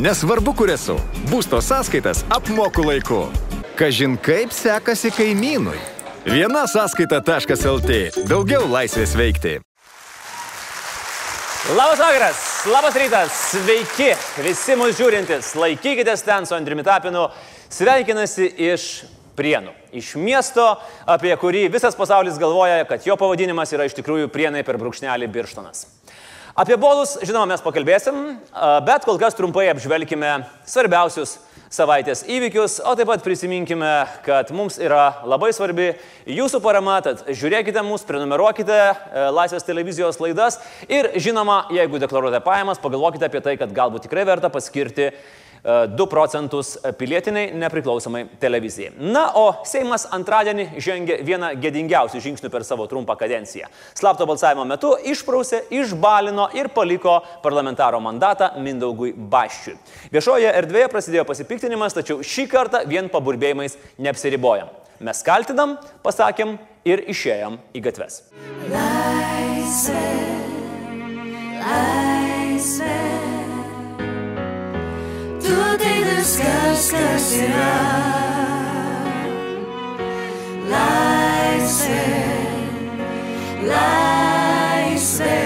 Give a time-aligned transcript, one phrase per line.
[0.00, 0.94] Nesvarbu, kur esu,
[1.28, 3.18] būsto sąskaitas apmoku laiku.
[3.76, 5.76] Kažin kaip sekasi kaimynui.
[6.24, 7.98] Viena sąskaita.lt.
[8.30, 9.58] Daugiau laisvės veikti.
[11.76, 12.40] Labas vakaras,
[12.72, 14.08] labas rytas, sveiki
[14.40, 17.28] visi mūsų žiūrintis, laikykitės ten su Andriumi Tapinu,
[17.68, 18.90] sveikinasi iš
[19.36, 20.64] Prienų, iš miesto,
[21.08, 25.86] apie kurį visas pasaulis galvoja, kad jo pavadinimas yra iš tikrųjų Prienai per brūkšnelį Birštonas.
[26.58, 28.16] Apie bolus, žinoma, mes pakalbėsim,
[28.82, 31.36] bet kol kas trumpai apžvelgime svarbiausius
[31.70, 33.90] savaitės įvykius, o taip pat prisiminkime,
[34.26, 35.92] kad mums yra labai svarbi
[36.26, 38.80] jūsų parama, tad žiūrėkite mus, prenumeruokite
[39.30, 40.58] Laisvės televizijos laidas
[40.90, 45.12] ir žinoma, jeigu deklaruojate pajamas, pagalvokite apie tai, kad galbūt tikrai verta paskirti
[45.64, 48.94] 2 procentus pilietiniai nepriklausomai televizijai.
[49.12, 53.68] Na, o Seimas antradienį žengė vieną gedingiausių žingsnių per savo trumpą kadenciją.
[53.98, 59.76] Slapto balsavimo metu išprausė, išbalino ir paliko parlamentaro mandatą Mindaugui Baščiui.
[60.14, 64.72] Viešoje erdvėje prasidėjo pasipiktinimas, tačiau šį kartą vien paburbėjimais neapsiribojam.
[65.00, 68.20] Mes kaltinam, pasakėm ir išėjom į gatves.
[68.68, 70.04] Laisvė,
[71.60, 73.39] laisvė
[76.20, 77.76] viskas, kas yra.
[80.70, 82.04] Laisvė,
[83.66, 85.38] laisvė,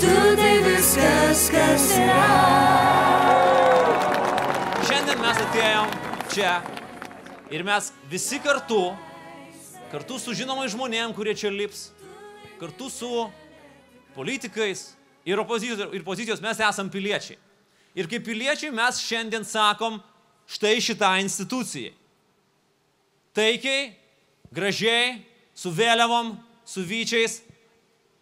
[0.00, 2.28] tu tai viskas, kas yra.
[4.88, 5.92] Šiandien mes atėjom
[6.32, 6.54] čia
[7.52, 8.94] ir mes visi kartu,
[9.92, 11.90] kartu su žinomais žmonėm, kurie čia lips,
[12.62, 13.28] kartu su
[14.16, 14.94] politikais
[15.28, 17.47] ir opozicijos, ir pozicijos mes esam piliečiai.
[17.98, 19.98] Ir kaip piliečiai mes šiandien sakom
[20.46, 21.90] štai šitą instituciją.
[23.34, 23.92] Taikiai,
[24.54, 25.18] gražiai,
[25.54, 27.40] su vėliavom, su vyčiais.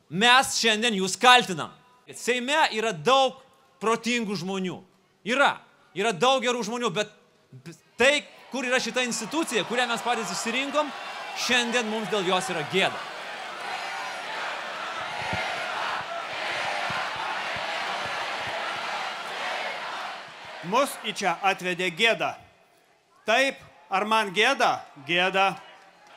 [0.08, 1.74] Mes šiandien jūs kaltinam.
[2.14, 3.36] Seime yra daug
[3.82, 4.78] protingų žmonių.
[5.26, 5.56] Yra.
[5.96, 7.12] Yra daug gerų žmonių, bet
[8.00, 10.88] tai, kur yra šita institucija, kurią mes patys išsirinkom,
[11.46, 13.15] šiandien mums dėl jos yra gėda.
[20.70, 22.34] Mus į čia atvedė gėda.
[23.26, 23.58] Taip,
[23.90, 24.80] ar man gėda?
[25.06, 25.54] Gėda.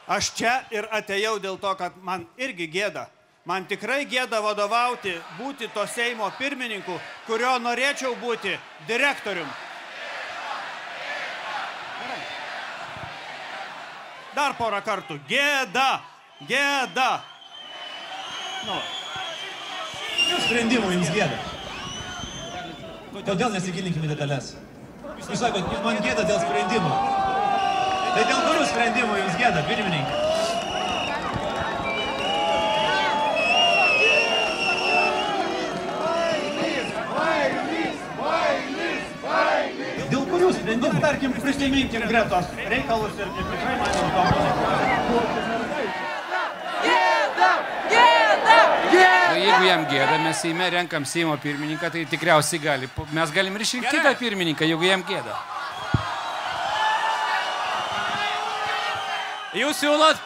[0.09, 3.07] Aš čia ir atėjau dėl to, kad man irgi gėda.
[3.49, 8.51] Man tikrai gėda vadovauti, būti to Seimo pirmininku, kurio norėčiau būti
[8.87, 9.47] direktorium.
[12.01, 12.19] Gerai.
[14.35, 15.17] Dar porą kartų.
[15.29, 15.89] Gėda.
[16.49, 17.11] Gėda.
[18.67, 18.81] Nu.
[20.45, 21.48] Sprendimų jums gėda.
[23.27, 24.53] Kodėl nesigilinkime detalės?
[25.19, 26.91] Jūs sakote, man gėda dėl sprendimo.
[28.15, 30.17] Tai dėl kurių sprendimų jums gėda, pirmininkai?
[40.09, 40.93] Dėl kurių sprendimų?
[40.95, 45.59] Nu, tarkim, prisiminkim Gretos reikalus ir tikrai man įdomu.
[49.43, 52.89] Jeigu jam gėda, mes Seime renkam Seimo pirmininką, tai tikriausiai gali.
[53.15, 55.37] Mes galim ir išrinkti kitą pirmininką, jeigu jam gėda.
[59.57, 60.19] Jūs siūlot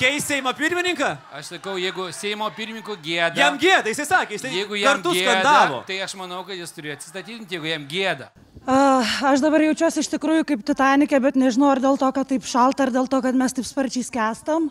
[0.00, 1.10] keisti Seimo pirmininką?
[1.38, 3.36] Aš sakau, jeigu Seimo pirmininko gėda.
[3.38, 5.82] Jam gėda, jis sakė, jis jeigu jam kartu gėda, skandavo.
[5.90, 8.32] Tai aš manau, kad jis turi atsistatydinti, jeigu jam gėda.
[8.62, 12.46] Uh, aš dabar jaučiuosi iš tikrųjų kaip Titanikė, bet nežinau ar dėl to, kad taip
[12.46, 14.70] šalta, ar dėl to, kad mes taip sparčiai skęstam.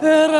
[0.00, 0.38] Ir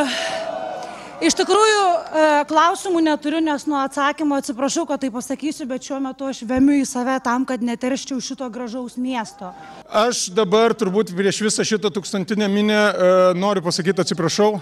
[1.17, 6.27] Iš tikrųjų, e, klausimų neturiu, nes nuo atsakymo atsiprašau, kad tai pasakysiu, bet šiuo metu
[6.29, 9.49] aš vemiu į save tam, kad neterščiau šito gražaus miesto.
[9.89, 14.61] Aš dabar turbūt prieš visą šitą tūkstantinę minę e, noriu pasakyti atsiprašau,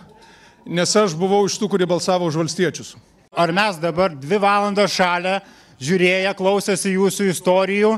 [0.70, 2.94] nes aš buvau iš tų, kurie balsavo už valstiečius.
[3.34, 5.40] Ar mes dabar dvi valandas šalia
[5.82, 7.96] žiūrėję, klausėsi jūsų istorijų,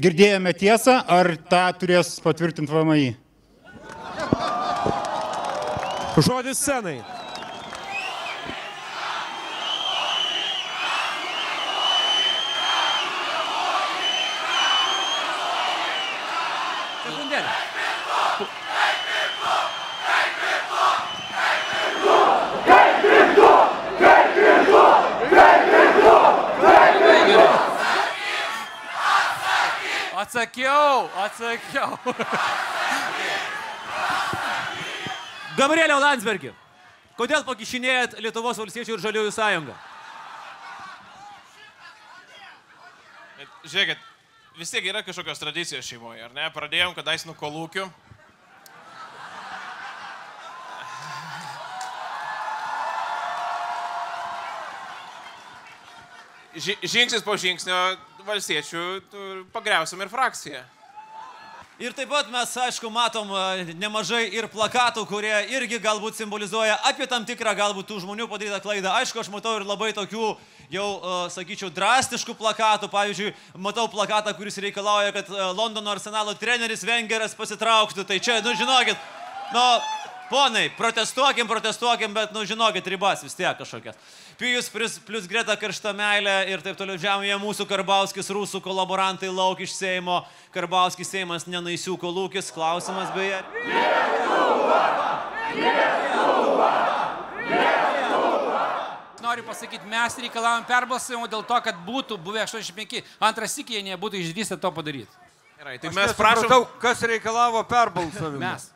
[0.00, 3.10] girdėjome tiesą, ar tą turės patvirtinti VMI?
[6.16, 7.02] Žodis scenai.
[30.32, 31.92] Atsakiau, atsakiau.
[35.60, 36.48] Gabrieliau Landsbergi,
[37.18, 39.74] kodėl pakišinėjat Lietuvos valstiečių ir žaliųjų sąjungą?
[43.68, 44.00] Žiūrėkit,
[44.56, 46.48] vis tiek yra kažkokios tradicijos šeimoje, ar ne?
[46.56, 47.84] Pradėjom kadais nuo kolūkių.
[56.56, 57.96] ži žingsnis po žingsnio
[58.26, 58.84] valstiečių
[59.54, 60.62] pagriausim ir frakciją.
[61.82, 67.08] Ir taip pat mes, aišku, matom e, nemažai ir plakatų, kurie irgi galbūt simbolizuoja apie
[67.10, 68.92] tam tikrą galbūt tų žmonių padarytą klaidą.
[69.00, 70.28] Aišku, aš matau ir labai tokių
[70.70, 72.86] jau, uh, sakyčiau, drastiškų plakatų.
[72.92, 78.04] Pavyzdžiui, matau plakatą, kuris reikalauja, kad uh, Londono arsenalo treneris Vengeras pasitrauktų.
[78.06, 79.00] Tai čia, nu žinokit,
[79.56, 79.64] nu,
[80.32, 83.98] ponai, protestuokim, protestuokim, bet, nu žinokit, ribas vis tiek kažkokias.
[84.40, 89.60] Pijus plus, plus Greta karšta meilė ir taip toliau žemėje mūsų Karbauskis, rusų kolaborantai lauk
[89.62, 90.22] iš Seimo.
[90.56, 92.48] Karbauskis Seimas nenaisių kolūkis.
[92.56, 93.42] Klausimas beje.
[99.22, 104.18] Noriu pasakyti, mes reikalavom perbalsavimo dėl to, kad būtų buvę 85, antras iki jie nebūtų
[104.24, 105.20] išdrįsę to padaryti.
[105.60, 106.66] Gerai, tai Aš mes prašom.
[106.82, 108.42] kas reikalavo perbalsavimo.
[108.42, 108.72] Mes.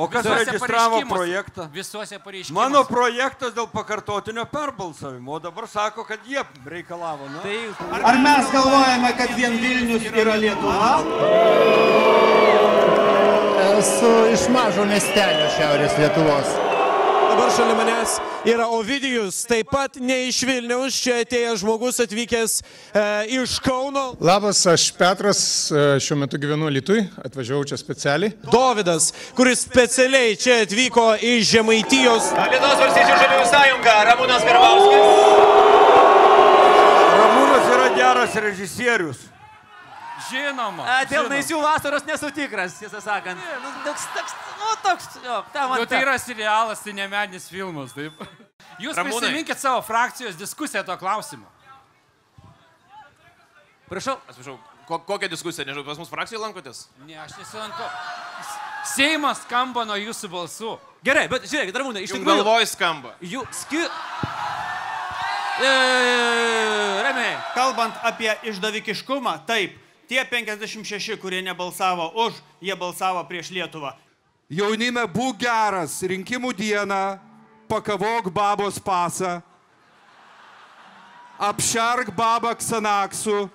[0.00, 1.68] O kas registravo projektą?
[1.72, 2.56] Visuose pareiškimuose.
[2.56, 7.28] Mano projektas dėl pakartotinio perbalsavimo, o dabar sako, kad jie reikalavo.
[7.28, 7.42] Na.
[7.44, 7.58] Tai
[8.08, 10.90] Ar mes galvojame, kad vien Vilnius yra Lietuva?
[13.76, 16.69] Esu iš mažo miestelio Šiaurės Lietuvos.
[17.50, 18.12] Šalia manęs
[18.46, 23.02] yra Ovidijus, taip pat ne iš Vilniaus, čia atėjęs žmogus atvykęs e,
[23.40, 24.04] iš Kauno.
[24.22, 25.40] Labas, aš Petras,
[25.72, 28.36] e, šiuo metu gyvenu Lietui, atvažiavau čia specialiai.
[28.52, 32.30] Dovydas, kuris specialiai čia atvyko iš Žemaitijos.
[32.38, 35.04] Lietuvos valstyčių žaliųjų sąjunga, Ramūnas Karbauskis.
[37.18, 39.26] Ramūnas yra geras režisierius.
[40.28, 40.84] Žinoma.
[40.84, 41.34] A, dėl žinoma.
[41.36, 43.40] naisių vasaros nesu tikras, tiesą sakant.
[43.62, 47.48] Nu, toks, toks, nu, toks, jo, tam Nu, man tai yra serialas, tai ne medinis
[47.50, 48.20] filmas, taip.
[48.80, 49.16] Jūs Ramūnai.
[49.20, 51.46] prisiminkit savo frakcijos diskusiją to klausimu.
[53.90, 54.16] Prašau.
[54.28, 56.84] Atsiprašau, ko, kokią diskusiją, nežinau, pas mus frakcijoje lankotės?
[57.08, 57.88] Ne, aš nesilankau.
[58.94, 60.76] Seimas skamba nuo jūsų balsų.
[61.04, 62.40] Gerai, bet žiūrėkit, Ramūnai, iš tikrųjų.
[62.44, 63.16] galvoj skamba.
[63.20, 63.82] Jų ski...
[65.60, 65.72] E,
[67.04, 67.34] ramiai.
[67.52, 69.74] Kalbant apie išdavikiškumą, taip,
[70.10, 73.94] tie 56, kurie nebalsavo už, jie balsavo prieš Lietuvą.
[74.50, 77.20] Jaunime būk geras, rinkimų dieną,
[77.70, 79.38] pakavok babos pasą,
[81.38, 83.46] apšark babą Ksanaksu,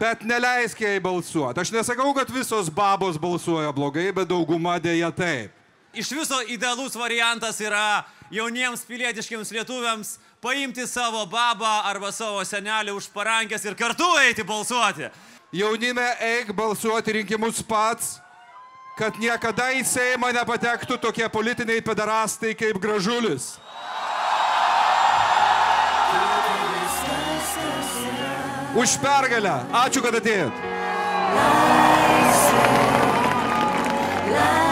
[0.00, 1.60] bet neleisk jai balsuoti.
[1.60, 5.52] Aš nesakau, kad visos babos balsuoja blogai, bet dauguma dėja taip.
[5.92, 13.06] Iš viso idealus variantas yra jauniems pilietiškiams lietuviams paimti savo babą arba savo senelį už
[13.14, 15.06] parankės ir kartu eiti balsuoti.
[15.54, 18.16] Jaunime eik balsuoti rinkimus pats,
[18.98, 23.54] kad niekada į Seimą nepatektų tokie politiniai pedarastai kaip Gražulis.
[28.72, 29.58] Už pergalę.
[29.84, 30.62] Ačiū, kad atėjot.
[34.32, 34.71] Laisvė,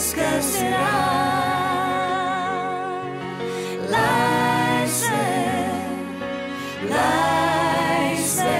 [0.00, 0.88] viskas, kas yra.
[3.90, 5.26] Laisvė,
[6.88, 8.54] laisvė,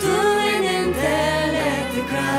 [0.00, 2.32] tu vienintelė tikra.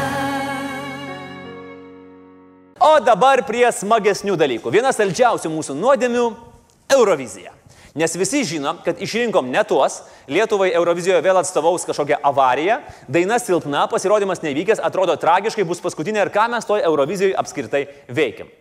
[2.80, 4.74] O dabar prie smagesnių dalykų.
[4.74, 6.26] Vienas saldžiausių mūsų nuodėmių-
[6.98, 7.59] Eurovizija.
[7.98, 12.78] Nes visi žino, kad išrinkom ne tuos, Lietuvai Eurovizijoje vėl atstovaus kažkokią avariją,
[13.10, 18.52] daina silpna, pasirodymas nevykęs, atrodo tragiškai, bus paskutinė ir ką mes toj Eurovizijoje apskritai veikiam.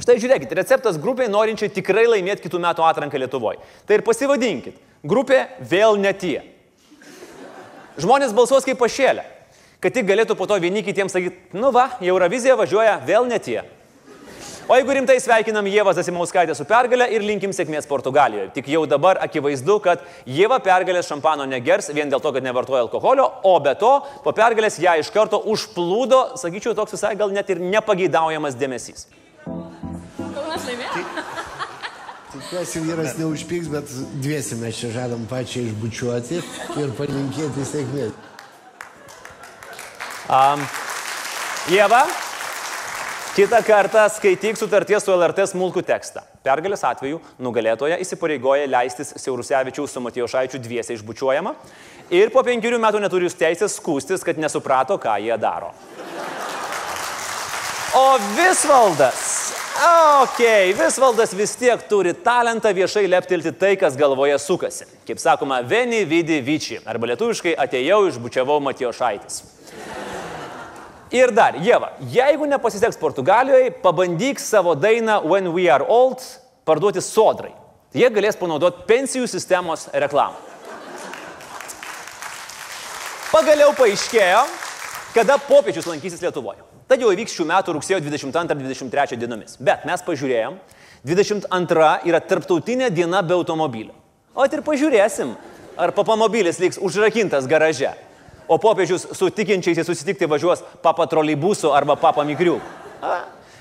[0.00, 3.60] Štai žiūrėkit, receptas grupiai norinčiai tikrai laimėti kitų metų atranką Lietuvoje.
[3.86, 4.80] Tai ir pasivadinkit.
[5.06, 6.40] Grupė vėl netie.
[8.00, 9.22] Žmonės balsuos kaip pašėlę,
[9.80, 13.60] kad tik galėtų po to vieni kitiems sakyti, nu va, į Euroviziją važiuoja vėl netie.
[14.66, 18.48] O jeigu rimtai sveikinam Jėvą Zasimauskaitę su pergalė ir linkim sėkmės Portugalijoje.
[18.56, 23.28] Tik jau dabar akivaizdu, kad Jėva pergalės šampano negers vien dėl to, kad nevartoja alkoholio,
[23.46, 23.92] o be to
[24.24, 29.06] po pergalės ją iš karto užplūdo, sakyčiau, toks visai gal net ir nepageidaujamas dėmesys.
[29.46, 31.06] Kaunas laimėjo.
[32.34, 36.42] Tikiuosi vyras neužpyks, bet dviesi mes čia žadam pačią išbučiuoti
[36.82, 38.18] ir palinkėti sėkmės.
[40.26, 40.66] Um,
[41.70, 42.02] Jėva,
[43.36, 46.22] kitą kartą skaityk sutarties su LRT smulkų tekstą.
[46.40, 51.52] Pergalės atveju nugalėtoja įsipareigoja leistis Siaurusevičiaus su Matijošaičiu dviesiai išbučiuojama
[52.16, 55.68] ir po penkerių metų neturi jūs teisės skūstis, kad nesuprato, ką jie daro.
[57.96, 58.06] O
[58.38, 59.26] Visvaldas.
[60.22, 60.40] Ok,
[60.78, 64.88] Visvaldas vis tiek turi talentą viešai leptilti tai, kas galvoje sukasi.
[65.04, 66.80] Kaip sakoma, Veni Vidi Vici.
[66.88, 69.55] Arba lietuviškai atėjau, išbučiavau Matijošaitis.
[71.14, 76.24] Ir dar, Jėva, jeigu nepasiseks Portugalijoje, pabandyk savo dainą When We Are Old
[76.66, 77.52] parduoti sodrai.
[77.94, 80.34] Jie galės panaudoti pensijų sistemos reklamą.
[83.30, 84.42] Pagaliau paaiškėjo,
[85.14, 86.64] kada popiežius lankysis Lietuvoje.
[86.86, 89.56] Tai jau įvyks šių metų rugsėjo 22-23 dienomis.
[89.62, 90.58] Bet mes pažiūrėjom,
[91.06, 93.94] 22 yra tarptautinė diena be automobilio.
[94.34, 95.32] O ir pažiūrėsim,
[95.78, 97.94] ar papamobilis liks užrakintas garaže,
[98.48, 102.58] o popiežius su tikinčiais susitikti važiuos papatrolybūsų arba papamigrių.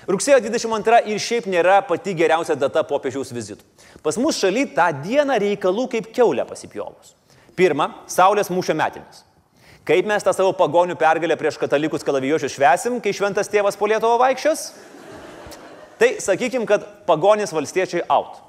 [0.06, 3.66] Rugsėjo 22 ir šiaip nėra pati geriausia data popiežiaus vizitų.
[4.06, 7.16] Pas mus šaly tą dieną reikalų kaip keulė pasipjovus.
[7.58, 9.24] Pirma, Saulės mūšio metinis.
[9.86, 14.18] Kaip mes tą savo pagonių pergalę prieš katalikus kalavijuošius švesim, kai šventas tėvas po Lietuvą
[14.22, 14.66] vaikščios?
[16.02, 18.42] Tai sakykim, kad pagonis valstiečiai out.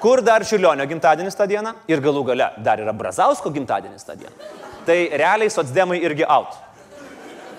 [0.00, 4.69] Kur dar Šilionio gimtadienis tą dieną ir galų gale dar yra Brazausko gimtadienis tą dieną.
[4.86, 6.56] Tai realiai socdemai irgi out.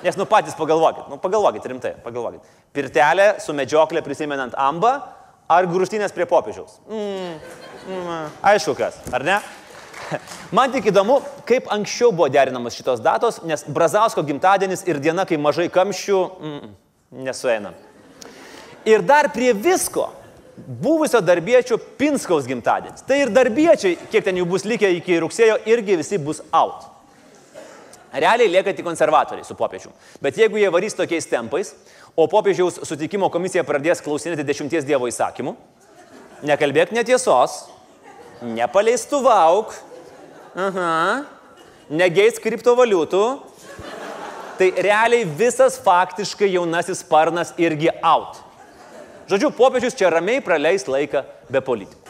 [0.01, 2.45] Nes nu patys pagalvokit, nu pagalvokit rimtai, pagalvokit.
[2.73, 4.95] Pirtelė su medžioklė prisimenant ambą
[5.51, 6.79] ar grūstinės prie popiežiaus.
[6.89, 7.35] Mm,
[7.85, 9.37] mm, aišku kas, ar ne?
[10.55, 15.37] Man tik įdomu, kaip anksčiau buvo derinamos šitos datos, nes Brazausko gimtadienis ir diena, kai
[15.37, 16.73] mažai kamščių, mm,
[17.27, 17.75] nesueina.
[18.89, 20.07] Ir dar prie visko
[20.81, 23.05] buvusio darbiečio Pinskaus gimtadienis.
[23.05, 26.90] Tai ir darbiečiai, kiek ten jų bus likę iki rugsėjo, irgi visi bus out.
[28.11, 29.95] Realiai lieka tik konservatoriai su popiežiumi.
[30.23, 31.71] Bet jeigu jie varys tokiais tempais,
[32.15, 35.55] o popiežiaus sutikimo komisija pradės klausinėti dešimties dievo įsakymų,
[36.43, 37.69] nekalbėk netiesos,
[38.43, 39.71] nepaleistuvauk,
[40.59, 40.91] aha,
[41.87, 43.23] negeis kriptovaliutų,
[44.59, 48.43] tai realiai visas faktiškai jaunasis sparnas irgi out.
[49.31, 52.00] Žodžiu, popiežius čia ramiai praleis laiką be politikų.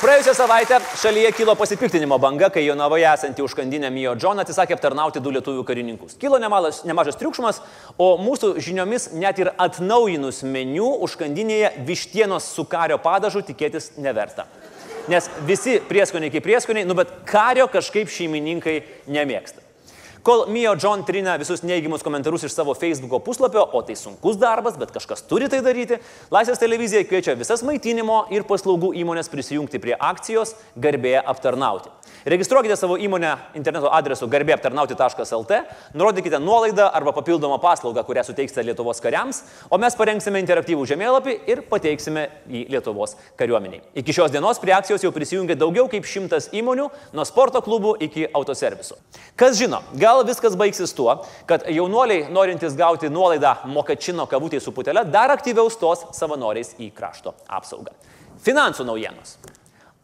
[0.00, 5.28] Praėjusią savaitę šalyje kilo pasipiktinimo banga, kai Jonavoje esanti užkandinė Mijo John atsisakė aptarnauti du
[5.34, 6.14] lietuvių karininkus.
[6.16, 7.58] Kilo nemalas, nemažas triukšmas,
[8.00, 14.48] o mūsų žiniomis net ir atnaujinus meniu užkandinėje vištienos su kario padažu tikėtis neverta.
[15.12, 19.60] Nes visi prieskoniai kaip prieskoniai, nu bet kario kažkaip šeimininkai nemėgsta.
[20.22, 24.76] Kol Mio John trina visus neigiamus komentarus iš savo Facebook'o puslapio, o tai sunkus darbas,
[24.76, 25.96] bet kažkas turi tai daryti,
[26.30, 31.88] Laisvės televizija kviečia visas maitinimo ir paslaugų įmonės prisijungti prie akcijos garbėje aptarnauti.
[32.28, 35.60] Registruokite savo įmonę interneto adresu garbėaptarnauti.lt,
[35.96, 39.40] nurodykite nuolaidą arba papildomą paslaugą, kurią suteiksite Lietuvos kariams,
[39.72, 43.80] o mes parengsime interaktyvų žemėlapį ir pateiksime į Lietuvos kariuomeniai.
[44.02, 48.26] Iki šios dienos prie akcijos jau prisijungė daugiau kaip šimtas įmonių, nuo sporto klubų iki
[48.28, 49.00] autoservisų.
[49.40, 51.14] Kas žino, gal viskas baigsis tuo,
[51.46, 57.34] kad jaunuoliai, norintys gauti nuolaidą mokačino kavutė su putelė, dar aktyviau stos savanoriais į krašto
[57.48, 57.94] apsaugą.
[58.44, 59.36] Finansų naujienos.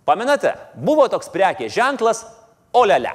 [0.07, 2.25] Pamenate, buvo toks prekė ženklas
[2.77, 3.15] Olele.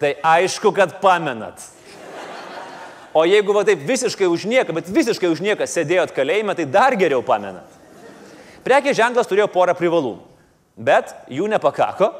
[0.00, 1.79] Tai aišku, kad pamenat.
[3.14, 6.94] O jeigu va taip visiškai už nieką, bet visiškai už nieką sėdėjot kalėjime, tai dar
[6.98, 7.66] geriau pamenat.
[8.62, 10.22] Prekė ženklas turėjo porą privalumų,
[10.78, 12.12] bet jų nepakako,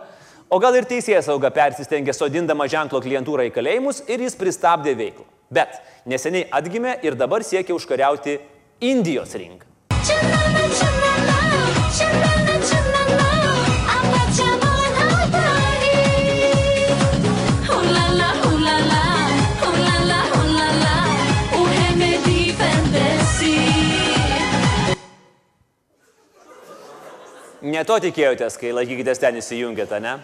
[0.51, 5.29] o gal ir teisėjas sauga persistengė sodindama ženklo klientūrą į kalėjimus ir jis pristabdė veiklą.
[5.51, 5.79] Bet
[6.11, 8.41] neseniai atgimė ir dabar siekia užkariauti
[8.81, 9.67] Indijos rinką.
[27.61, 30.15] Ne to tikėjotės, kai laikykitės ten įsijungėte, ne?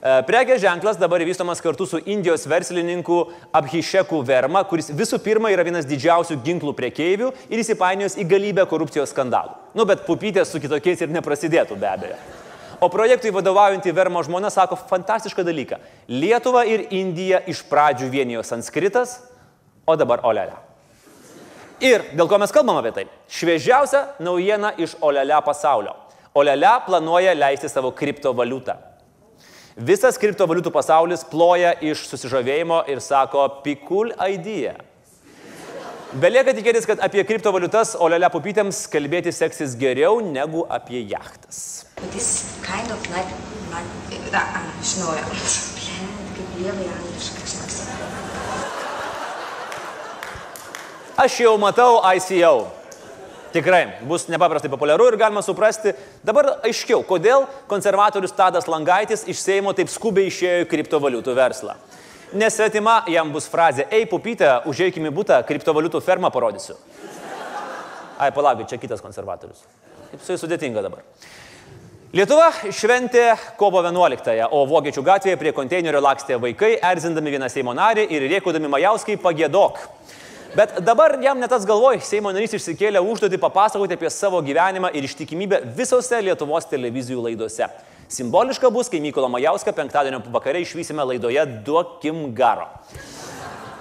[0.00, 3.18] E, Prekės ženklas dabar vystomas kartu su Indijos verslininku
[3.52, 9.12] Abhishekų Verma, kuris visų pirma yra vienas didžiausių ginklų priekeivių ir įsipainiojęs į galybę korupcijos
[9.12, 9.52] skandalų.
[9.76, 12.16] Nu, bet pupytės su kitokiais ir neprasidėtų be abejo.
[12.82, 15.78] O projektui vadovaujantį Vermo žmona sako fantastišką dalyką.
[16.10, 19.20] Lietuva ir Indija iš pradžių vienijo sanskritas,
[19.86, 20.56] o dabar olelė.
[21.82, 23.04] Ir dėl ko mes kalbam apie tai?
[23.30, 25.94] Šviežiausia naujiena iš olelė pasaulio.
[26.32, 28.78] Olelė planuoja leisti savo kriptovaliutą.
[29.76, 34.78] Visas kriptovaliutų pasaulis ploja iš susižavėjimo ir sako, pikul idėja.
[36.12, 41.86] Belieka tikėtis, kad apie kriptovaliutas Olelė pupytėms kalbėti seksis geriau negu apie jachtas.
[42.00, 43.32] Kind of like,
[43.72, 43.88] like,
[44.32, 48.08] a, žinau, Blet, kaip lievai angliškai, aš neapsakau.
[51.24, 52.81] Aš jau matau ICO.
[53.52, 55.92] Tikrai bus nepaprastai populiaru ir galima suprasti
[56.24, 61.76] dabar aiškiau, kodėl konservatorius Tadas Langaitis iš Seimo taip skubiai išėjo į kriptovaliutų verslą.
[62.32, 66.78] Nesvetima jam bus frazė, ei pupytė, užėjkime būtą, kriptovaliutų fermą parodysiu.
[68.16, 69.66] Ai, palaukit, čia kitas konservatorius.
[70.12, 71.04] Kaip su jais sudėtinga dabar.
[72.16, 78.04] Lietuva šventė kovo 11-ąją, o Vokiečių gatvėje prie konteinerio lakstė vaikai, erzindami vieną Seimo narį
[78.12, 79.80] ir rėkodami Majauskai pagėdok.
[80.52, 85.06] Bet dabar jam net tas galvoj, Seimo narys išsikėlė užduotį papasakoti apie savo gyvenimą ir
[85.08, 87.70] ištikimybę visose Lietuvos televizijų laidose.
[88.12, 92.68] Simboliška bus, kai Mykolo Majauską penktadienio vakare išvysime laidoje Duokim garo.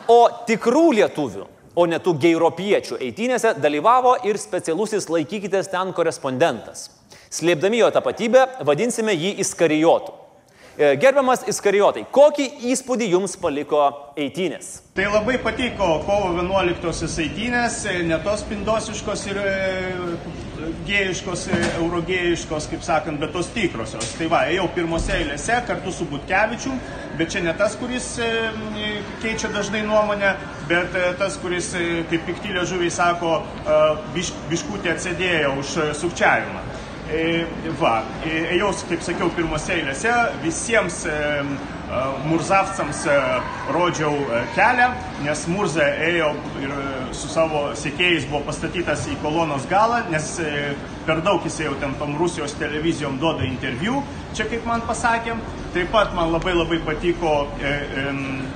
[0.08, 1.44] O tikrų lietuvių,
[1.76, 6.88] o ne tų geiropiečių eitynėse dalyvavo ir specialusis laikykitės ten korespondentas.
[7.32, 10.21] Slėpdami jo tapatybę, vadinsime jį Iskarijotu.
[10.82, 13.84] E, Gerbiamas Iskarijotai, kokį įspūdį jums paliko
[14.18, 14.80] eitynės?
[14.98, 19.52] Tai labai patiko kovo 11-osios eitynės, e, ne tos pindosiškos ir e,
[20.88, 21.44] gėjiškos,
[21.84, 24.10] eurogėjiškos, kaip sakant, bet tos tikrosios.
[24.18, 26.74] Tai va, ėjau pirmose eilėse kartu su Butkevičiu,
[27.20, 28.16] bet čia ne tas, kuris
[29.22, 30.34] keičia dažnai nuomonę,
[30.72, 31.76] bet tas, kuris,
[32.10, 33.38] kaip piktylė žuviai sako,
[34.18, 36.71] biš, biškutė atsėdėjo už sukčiavimą.
[37.12, 37.46] E,
[37.80, 40.12] Va, e, ėjau, kaip sakiau, pirmose eilėse,
[40.44, 43.16] visiems e, e, murzavcams e,
[43.76, 44.88] rodžiau e, kelią,
[45.26, 46.30] nes Murza ėjo
[46.62, 46.86] ir e,
[47.18, 50.72] su savo sėkėjais buvo pastatytas į kolonos galą, nes e,
[51.08, 54.00] per daug jis jau ten tom Rusijos televizijom duoda interviu,
[54.38, 55.42] čia kaip man pasakėm.
[55.76, 57.76] Taip pat man labai labai patiko, e,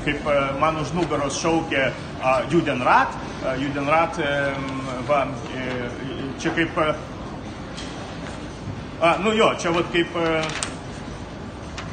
[0.07, 1.89] kaip e, man už nugaros šaukė
[2.49, 3.11] Judenrat.
[3.61, 4.17] Judenrat,
[5.05, 5.65] va, e,
[6.41, 6.87] čia kaip e,
[9.01, 10.43] A, nu jo, čia vat kaip, e,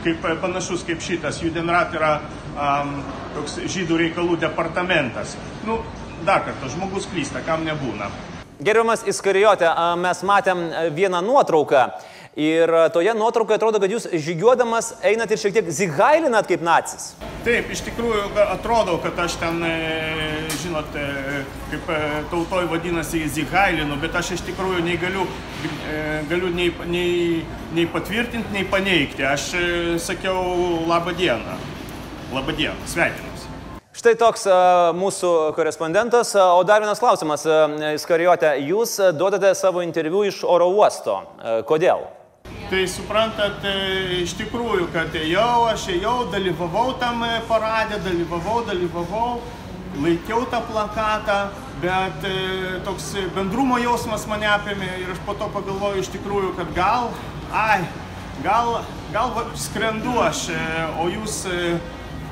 [0.05, 1.41] kaip e, panašus kaip šitas.
[1.43, 2.13] Judenrat yra
[2.55, 2.93] um,
[3.35, 5.35] toks žydų reikalų departamentas.
[5.67, 5.81] Nu,
[6.27, 8.07] dar kartą, žmogus klysta, kam nebūna.
[8.63, 9.67] Gerbiamas Iskarijote,
[9.99, 11.89] mes matėm a, vieną nuotrauką
[12.37, 17.13] ir a, toje nuotraukoje atrodo, kad jūs žygiuodamas einat ir šiek tiek zigailinat kaip nacis.
[17.43, 21.99] Taip, iš tikrųjų atrodo, kad aš ten, e, žinot, e, kaip e,
[22.31, 25.27] tautoj vadinasi zigailinu, bet aš iš tikrųjų nei galiu,
[25.91, 27.43] e, galiu nei, nei,
[27.75, 29.27] nei patvirtinti, nei paneigti.
[29.27, 29.67] Aš e,
[29.99, 31.59] sakiau labą dieną.
[32.33, 33.51] Labą dieną, sveikinuosi.
[33.93, 34.47] Štai toks
[34.97, 36.31] mūsų korespondentas.
[36.39, 37.67] O dar vienas klausimas, a,
[37.99, 41.21] Iskarijote, jūs duodate savo interviu iš oro uosto.
[41.69, 42.07] Kodėl?
[42.73, 49.43] Tai suprantat, e, iš tikrųjų, kad ėjau, aš ėjau, dalyvavau tam e, paradė, dalyvavau, dalyvavau,
[50.01, 51.37] laikiau tą plakatą,
[51.83, 52.33] bet e,
[52.87, 57.11] toks bendrumo jausmas mane apėmė ir aš po to pagalvojau iš tikrųjų, kad gal,
[57.53, 57.83] ai,
[58.41, 58.79] gal,
[59.13, 60.47] gal skrendu aš,
[61.03, 61.43] o jūs,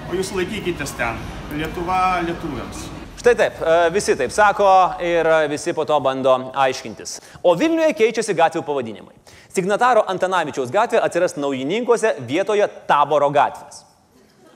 [0.09, 1.20] o jūs laikykitės ten.
[1.52, 2.88] Lietuva lietuviams.
[3.20, 4.66] Štai taip, a, visi taip sako
[5.04, 7.18] ir a, visi po to bando aiškintis.
[7.44, 9.12] O Vilniuje keičiasi gatvių pavadinimai.
[9.52, 13.83] Signataro Antanavičiaus gatvė atsiras naujininkose vietoje Taboro gatvės.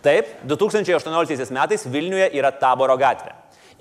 [0.05, 3.35] Taip, 2018 metais Vilniuje yra Taboro gatvė.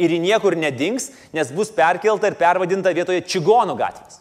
[0.03, 4.19] Ir ji niekur nedings, nes bus perkelta ir pervadinta vietoje Čigonų gatvės.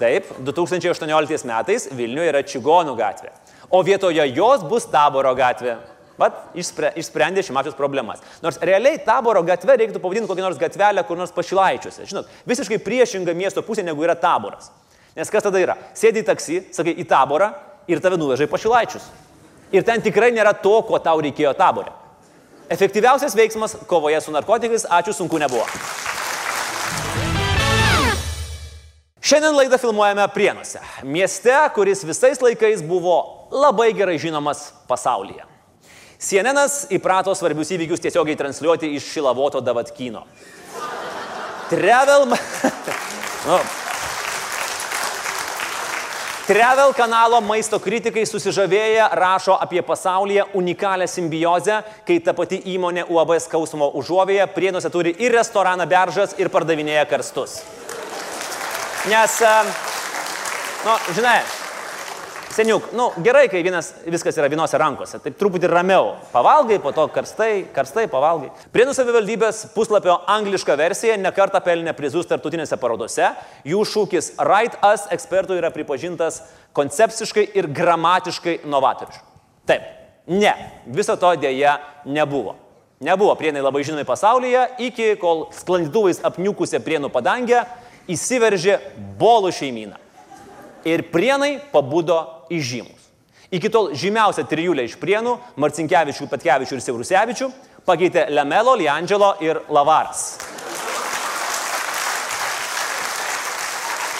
[0.00, 3.34] Taip, 2018 metais Vilniuje yra Čigonų gatvė.
[3.68, 5.76] O vietoje jos bus Taboro gatvė.
[6.16, 8.22] Vat išspre, išsprendė šimačios problemas.
[8.44, 12.06] Nors realiai Taboro gatvę reiktų pavadinti kokią nors gatvelę kur nors pašilaičiuose.
[12.08, 14.70] Žinot, visiškai priešinga miesto pusė negu yra Taboras.
[15.16, 15.76] Nes kas tada yra?
[15.96, 17.50] Sėdi į taksi, sakai į Taborą
[17.88, 19.04] ir tave nuveža į pašilaičius.
[19.76, 21.92] Ir ten tikrai nėra to, ko tau reikėjo Taborė.
[22.72, 25.66] Efektyviausias veiksmas kovoje su narkotikais, ačiū, sunku nebuvo.
[29.26, 33.16] Šiandien laidą filmuojame Prienuose, mieste, kuris visais laikais buvo
[33.50, 35.55] labai gerai žinomas pasaulyje.
[36.18, 40.24] Sienenas įprato svarbius įvykius tiesiogiai transliuoti iš Šilavoto Davatkyno.
[41.70, 42.30] Travel...
[43.48, 43.58] nu,
[46.46, 53.32] Travel kanalo maisto kritikai susižavėję rašo apie pasaulyje unikalią simbiozę, kai ta pati įmonė UAB
[53.42, 57.58] skausmo užuovėje prienuose turi ir restoraną Beržas ir pardavinėja karstus.
[59.10, 59.40] Nes,
[60.86, 61.40] nu, žinai,
[62.56, 66.14] seniuk, nu, gerai, kai vienas, viskas yra vienose rankose, taip truputį ramiau.
[66.32, 68.50] Pavalgai, po to karstai, karstai pavalgai.
[68.74, 73.30] Prienų savivaldybės puslapio angliška versija nekarta pelnė prizus tarptautinėse parodose.
[73.68, 76.42] Jų šūkis Right Us ekspertų yra pripažintas
[76.76, 79.24] koncepciškai ir gramatiškai novatorišku.
[79.68, 79.84] Taip,
[80.30, 80.54] ne,
[80.86, 82.56] viso to dėja nebuvo.
[83.04, 87.66] Nebuvo prienai labai žinomi pasaulyje, iki kol sklandytuvais apniukusią prienų padangę
[88.08, 88.78] įsiveržė
[89.20, 90.00] bolų šeimyną.
[90.86, 93.06] Ir prienai pabudo įžymus.
[93.54, 97.52] Iki tol žymiausia trijulė iš prienų- Marcinkievičių, Petkevičių ir Siaurusevičių-
[97.88, 100.38] pakeitė Lemelo, Liangelo ir Lavaras.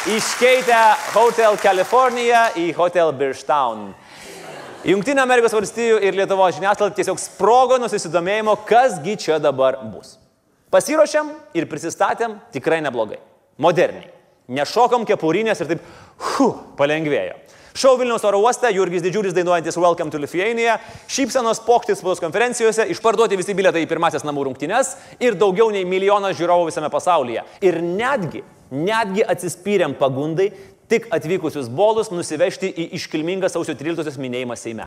[0.06, 3.94] Iškeitę Hotel California į Hotel Birchtown.
[4.86, 10.16] Junktinė Amerikos valstijų ir Lietuvos žiniasklaida tiesiog sprogo nusidomėjimo, kasgi čia dabar bus.
[10.70, 13.18] Pasiruošėm ir prisistatėm tikrai neblogai.
[13.58, 14.12] Moderniai.
[14.46, 15.82] Nešokom kepurinės ir taip,
[16.36, 17.34] hu, palengvėjo.
[17.76, 20.78] Šau Vilniaus oro uoste, Jurgis Didžiulis dainuojantis Welcome to Lithuania,
[21.12, 26.38] šypsenos pokštis spaudos konferencijose, išparduoti visi bilietai į pirmasis namų rungtynes ir daugiau nei milijonas
[26.38, 27.42] žiūrovų visame pasaulyje.
[27.60, 28.40] Ir netgi,
[28.72, 30.46] netgi atsispyrėm pagundai
[30.88, 34.86] tik atvykusius bolus nusivežti į iškilmingą sausio 13 minėjimą Seime.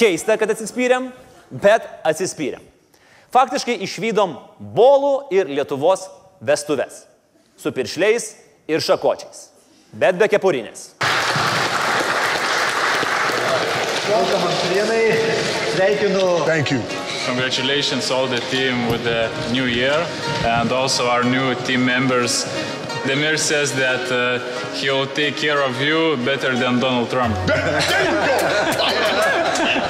[0.00, 1.10] Keista, kad atsispyrėm,
[1.52, 2.64] bet atsispyrėm.
[3.36, 4.38] Faktiškai išvydom
[4.72, 6.08] bolų ir Lietuvos
[6.40, 7.04] vestuves.
[7.60, 8.32] Su piršliais
[8.72, 9.50] ir šakočiais.
[9.92, 10.94] Bet be kepurinės.
[14.10, 15.14] Welcome, Prienai.
[15.74, 16.44] Sveikinu.
[16.44, 16.82] Thank you.
[17.26, 20.04] Congratulations all the team with the new year
[20.44, 22.44] and also our new team members.
[23.06, 24.40] Demir says that uh,
[24.74, 27.36] he'll take care of you better than Donald Trump.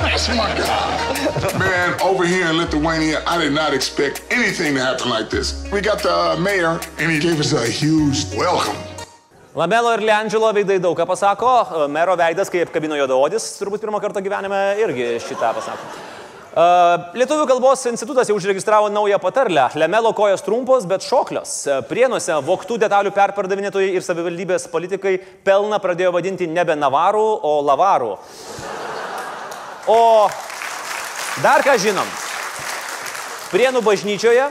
[0.04, 1.58] That's my guy.
[1.58, 5.66] Man, over here in Lithuania, I did not expect anything to happen like this.
[5.72, 8.76] We got the uh, mayor, and he gave us a huge welcome.
[9.50, 11.50] Lamelo ir Leandželo veidai daug ką pasako,
[11.90, 15.88] mero veidas, kai apkabino juodaodis, turbūt pirmą kartą gyvenime irgi šitą pasako.
[16.50, 19.64] Uh, Lietuvių kalbos institutas jau užregistravo naują patarlę.
[19.74, 21.54] Lemelo kojos trumpos, bet šoklios.
[21.90, 28.12] Prienuose voktų detalių perpardavinėtojai ir savivaldybės politikai pelną pradėjo vadinti nebe navarų, o lavarų.
[29.90, 30.00] O
[31.42, 32.14] dar ką žinom.
[33.50, 34.46] Prienų bažnyčioje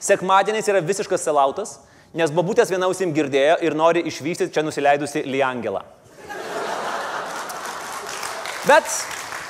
[0.00, 1.76] sekmadieniais yra visiškas selautas,
[2.14, 5.82] nes babutės viena ausim girdėjo ir nori išvystyti čia nusileidusi Liangelą.
[8.66, 8.84] Bet,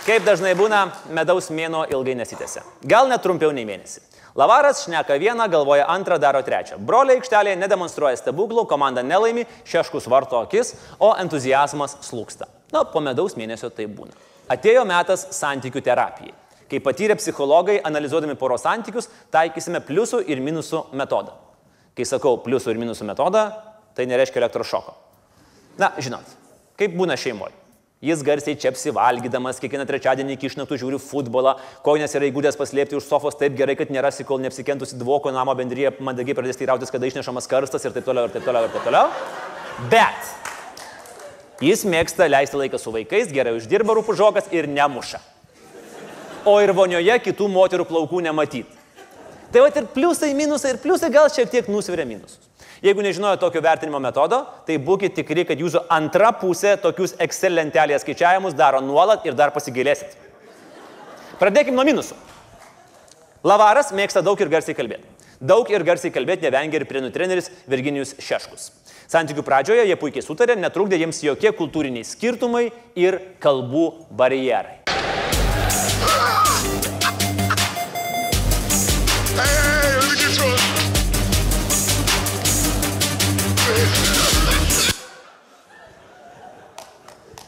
[0.07, 2.63] kaip dažnai būna, medaus mėno ilgai nesitėse.
[2.87, 4.05] Gal net trumpiau nei mėnesį.
[4.39, 6.79] Lavaras šneka vieną, galvoja antrą, daro trečią.
[6.79, 12.47] Broliai aikštelėje nedemonstruoja stebuklų, komanda nelaimi, šeškus varto akis, o entuzijazmas slūksta.
[12.71, 14.15] Na, po medaus mėnesio tai būna.
[14.51, 16.37] Atėjo metas santykių terapijai.
[16.71, 21.35] Kai patyrę psichologai, analizuodami poros santykius, taikysime pliusų ir minusų metodą.
[21.99, 23.49] Kai sakau pliusų ir minusų metodą,
[23.97, 24.95] tai nereiškia elektrošoko.
[25.81, 26.27] Na, žinot,
[26.79, 27.57] kaip būna šeimoje.
[28.01, 33.05] Jis garsiai čia apsivalgydamas, kiekvieną trečiadienį iki išnaktų žiūri futbolą, koinės yra įgūdęs paslėpti už
[33.05, 37.49] sofos taip gerai, kad nerasi, kol neapsikentusi dvoko namo bendryje, mandagiai pradės teirautis, kada išnešamas
[37.51, 39.13] karstas ir taip toliau, ir taip toliau, ir taip toliau.
[39.93, 40.33] Bet
[41.61, 45.21] jis mėgsta leisti laiką su vaikais, gerai uždirba rūpužokas ir nemuša.
[46.49, 48.80] O ir vonioje kitų moterų plaukų nematyti.
[49.51, 52.39] Tai va ir pliusai, minusai ir pliusai gal šiek tiek nusveria minusus.
[52.81, 58.01] Jeigu nežinojo tokio vertinimo metodo, tai būkite tikri, kad jūsų antra pusė tokius Excel lentelėje
[58.05, 60.15] skaičiavimus daro nuolat ir dar pasigilėsit.
[61.41, 62.17] Pradėkime nuo minusų.
[63.45, 65.05] Lavaras mėgsta daug ir garsiai kalbėti.
[65.41, 68.71] Daug ir garsiai kalbėti nevengia ir prienų treneris Virginijus Šeškus.
[69.11, 73.87] Santykių pradžioje jie puikiai sutarė, netrukdė jiems jokie kultūriniai skirtumai ir kalbų
[74.17, 74.80] barjerai.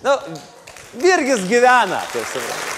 [0.03, 0.17] Nu,
[0.99, 2.71] Virgis gyvena, kaip suprantu.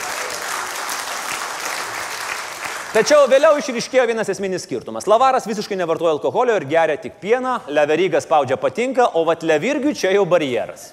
[2.94, 5.08] Tačiau vėliau išryškėjo vienas esminis skirtumas.
[5.10, 10.12] Lavaras visiškai nevartoja alkoholio ir geria tik pieną, Leverygas spaudžia patinka, o vat Levirgiui čia
[10.14, 10.92] jau barjeras.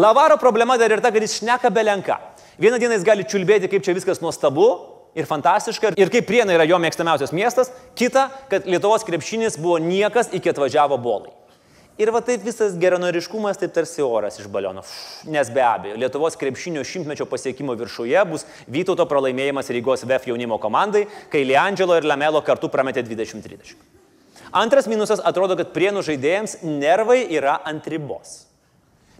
[0.00, 2.16] Lavaro problema dar ir ta, kad jis šneka belenka.
[2.62, 4.70] Vieną dieną jis gali čiulbėti, kaip čia viskas nuostabu
[5.18, 10.30] ir fantastiška, ir kaip Priena yra jo mėgstamiausias miestas, kita, kad Lietuvos krepšinis buvo niekas
[10.32, 11.34] iki atvažiavo bolai.
[12.00, 14.80] Ir va taip visas geranoriškumas taip tarsi oras iš baliono.
[15.28, 21.04] Nes be abejo, Lietuvos krepšinio šimtmečio pasiekimo viršuje bus Vytauto pralaimėjimas Rygos VF jaunimo komandai,
[21.28, 23.76] kai Leandželo ir Lamelo kartu prametė 20-30.
[24.56, 28.49] Antras minusas atrodo, kad prienų žaidėjams nervai yra ant ribos.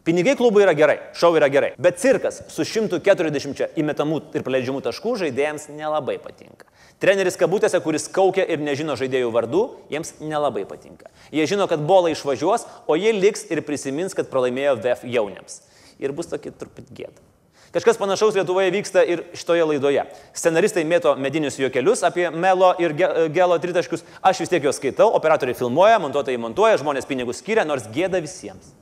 [0.05, 5.13] Pinigai klubui yra gerai, šau yra gerai, bet cirkas su 140 įmetamų ir paleidžiamų taškų
[5.21, 6.65] žaidėjams nelabai patinka.
[7.01, 9.61] Treneris kabutėse, kuris kaukia ir nežino žaidėjų vardų,
[9.93, 11.11] jiems nelabai patinka.
[11.33, 15.61] Jie žino, kad bolai išvažiuos, o jie liks ir prisimins, kad pralaimėjo VF jauniams.
[16.01, 17.21] Ir bus tokia truputį gėda.
[17.77, 20.03] Kažkas panašaus Lietuvoje vyksta ir šitoje laidoje.
[20.35, 25.13] Scenaristai mėto medinius juokelius apie Melo ir Ge- Gelo tritaškius, aš vis tiek juos skaitau,
[25.15, 28.73] operatoriai filmuoja, montuotojai montuoja, žmonės pinigus skiria, nors gėda visiems.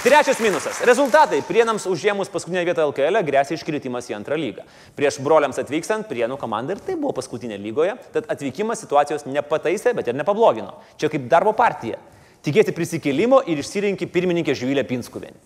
[0.00, 0.78] Trečias minusas.
[0.80, 1.42] Rezultatai.
[1.44, 4.62] Prienams užėmus paskutinę vietą LKL grėsia iškritimas į antrą lygą.
[4.96, 10.08] Prieš broliams atvykstant, Prienų komanda ir tai buvo paskutinė lygoje, tad atvykimas situacijos nepataisė, bet
[10.08, 10.78] ir nepablogino.
[10.96, 12.00] Čia kaip darbo partija.
[12.40, 15.36] Tikėti prisikėlimo ir išsirinki pirmininkę Žvilę Pinskuvienį.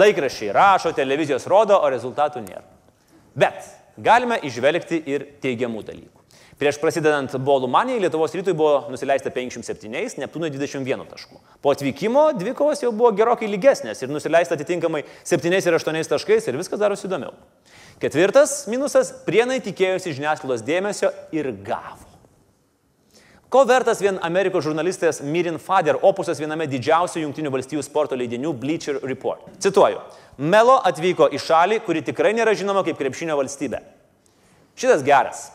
[0.00, 2.64] Laikraščiai rašo, televizijos rodo, o rezultatų nėra.
[3.36, 3.68] Bet
[4.00, 6.21] galime išvelgti ir teigiamų dalykų.
[6.62, 11.40] Prieš prasidedant bolų manijai Lietuvos rytui buvo nusileista 57, Neptūnui 21 taškų.
[11.58, 16.58] Po atvykimo dvikovos jau buvo gerokai lygesnės ir nusileista atitinkamai 7 ir 8 taškais ir
[16.60, 17.32] viskas darosi įdomiau.
[17.98, 22.06] Ketvirtas minusas- prienai tikėjosi žiniasklaidos dėmesio ir gavo.
[23.50, 29.00] Ko vertas vien Amerikos žurnalistės Mirin Fader opusas viename didžiausių Junktinių valstybių sporto leidinių Bleacher
[29.02, 29.40] Report.
[29.58, 29.98] Cituoju.
[30.38, 33.82] Melo atvyko į šalį, kuri tikrai nėra žinoma kaip krepšinio valstybė.
[34.76, 35.50] Šitas geras.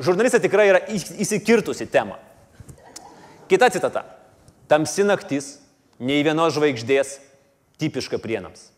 [0.00, 2.16] Žurnalistė tikrai yra įsikirtusi temą.
[3.50, 4.04] Kita citata.
[4.70, 5.58] Tamsi naktis,
[5.98, 7.16] nei vienos žvaigždės,
[7.82, 8.68] tipiška prienams.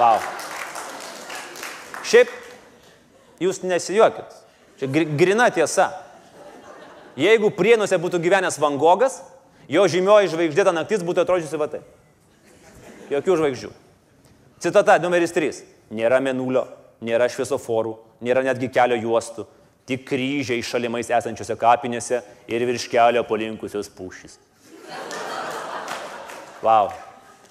[0.00, 0.18] Wow.
[2.02, 2.30] Šiaip,
[3.40, 4.38] jūs nesijuokit.
[4.80, 5.90] Čia gri- grina tiesa.
[7.16, 9.20] Jeigu prienuose būtų gyvenęs Van Gogas,
[9.68, 11.84] jo žymioji žvaigždėta naktis būtų atrodžiusi va taip.
[13.12, 13.70] Jokių žvaigždžių.
[14.64, 15.62] Citata numeris 3.
[15.92, 16.64] Nėra menulio,
[17.04, 19.44] nėra šviesoforų, nėra netgi kelio juostų,
[19.88, 24.38] tik kryžiai šalimais esančiose kapinėse ir virš kelio polinkusios pušys.
[26.62, 26.92] Wow.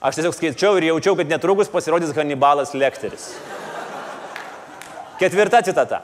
[0.01, 3.33] Aš tiesiog skaičiau ir jaučiau, kad netrukus pasirodys Hannibalas Lekteris.
[5.19, 5.99] Ketvirta citata.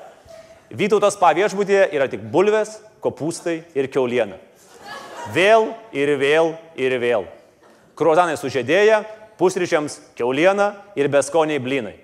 [0.69, 4.35] Vytautos paviešbutėje yra tik bulvės, kopūstai ir keuliena.
[5.33, 7.25] Vėl ir vėl ir vėl.
[7.97, 8.99] Kruozanai sužėdėję,
[9.39, 11.95] pusryčiams keuliena ir beskoniai blinai.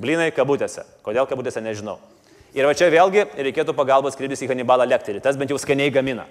[0.00, 0.84] Blinai kabutėse.
[1.02, 1.98] Kodėl kabutėse nežinau.
[2.56, 5.20] Ir va čia vėlgi reikėtų pagalbos kreiptis į Hannibalą Lekterį.
[5.22, 6.24] Tas bent jau skaniai gamina.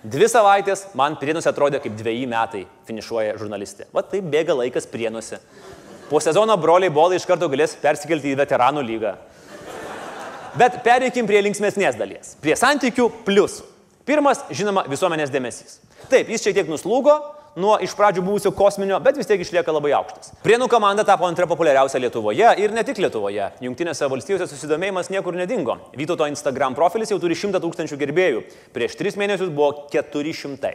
[0.00, 3.86] Dvi savaitės man prienuose atrodė kaip dviejį metai finišuoja žurnalistė.
[3.94, 5.38] Va taip bėga laikas prienuose.
[6.10, 9.12] Po sezono broliai bolai iš karto galės persikelti į veteranų lygą.
[10.58, 12.32] Bet pereikim prie linksmėsnės dalies.
[12.42, 13.68] Prie santykių pliusų.
[14.08, 15.78] Pirmas, žinoma, visuomenės dėmesys.
[16.10, 17.14] Taip, jis šiek tiek nuslūgo
[17.58, 20.34] nuo iš pradžių buvusio kosminio, bet vis tiek išlieka labai aukštas.
[20.44, 23.50] Prienų komanda tapo antra populiariausia Lietuvoje ir ne tik Lietuvoje.
[23.64, 25.78] Junktinėse valstijose susidomėjimas niekur nedingo.
[25.96, 28.44] Vytauto Instagram profilis jau turi 100 tūkstančių gerbėjų.
[28.76, 30.74] Prieš 3 mėnesius buvo 400.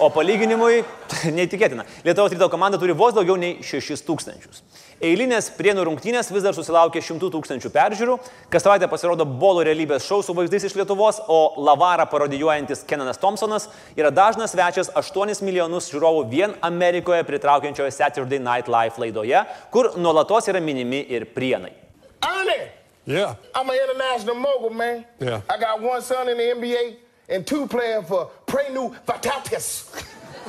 [0.00, 0.82] O palyginimui,
[1.36, 4.64] neįtikėtina, Lietuvos ryto komanda turi vos daugiau nei 6 tūkstančius.
[5.02, 8.14] Eilinės prienų rungtynės vis dar susilaukia 100 tūkstančių peržiūrų.
[8.52, 13.66] Kas savaitę pasirodo bolo realybės šou su vaizdais iš Lietuvos, o Lavarą parodijuojantis Kenanas Thompsonas
[13.98, 19.42] yra dažnas svečias 8 milijonus žiūrovų vien Amerikoje pritraukiančioje Saturday Night Live laidoje,
[19.74, 21.74] kur nuolatos yra minimi ir prienai.
[22.22, 22.70] Ernie!
[23.04, 23.34] Yeah.
[23.56, 25.04] I'm an international mogul, man.
[25.18, 25.40] Yeah.
[25.50, 26.96] I got one son in the NBA
[27.28, 29.90] and two playing for Prenu Vatatis.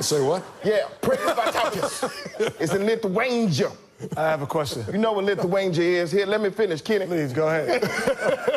[0.00, 0.44] Say what?
[0.62, 2.04] Yeah, Prenu Vatatis.
[2.60, 3.72] it's in Lithuania.
[4.16, 4.84] I have a question.
[4.92, 6.12] You know what Lithuania is?
[6.12, 7.06] Here, let me finish, Kenny.
[7.06, 7.82] Please go ahead.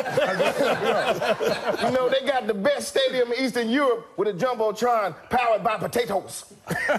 [1.82, 5.78] You know, they got the best stadium in Eastern Europe with a Jumbotron powered by
[5.78, 6.44] potatoes.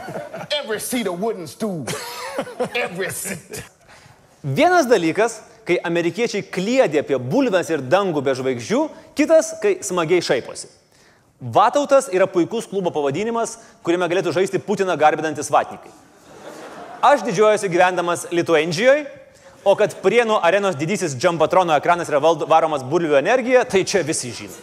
[0.52, 1.86] Every seat a wooden stool.
[2.76, 3.64] Every seat.
[4.44, 8.82] Vienas dalykas, kai amerikiečiai kliedė apie bulves ir dangų be žvaigždžių,
[9.20, 10.72] kitas, kai smagiai šaiposi.
[11.40, 15.92] Vatautas yra puikus klubo pavadinimas, kuriame galėtų žaisti Putiną garbinantis vatnikai.
[17.02, 19.06] Aš didžiuojuosi gyvendamas Lietuanijoje,
[19.64, 24.58] o kad Prienų arenos didysis Jumpatrono ekranas yra varomas bulvių energija, tai čia visi žino.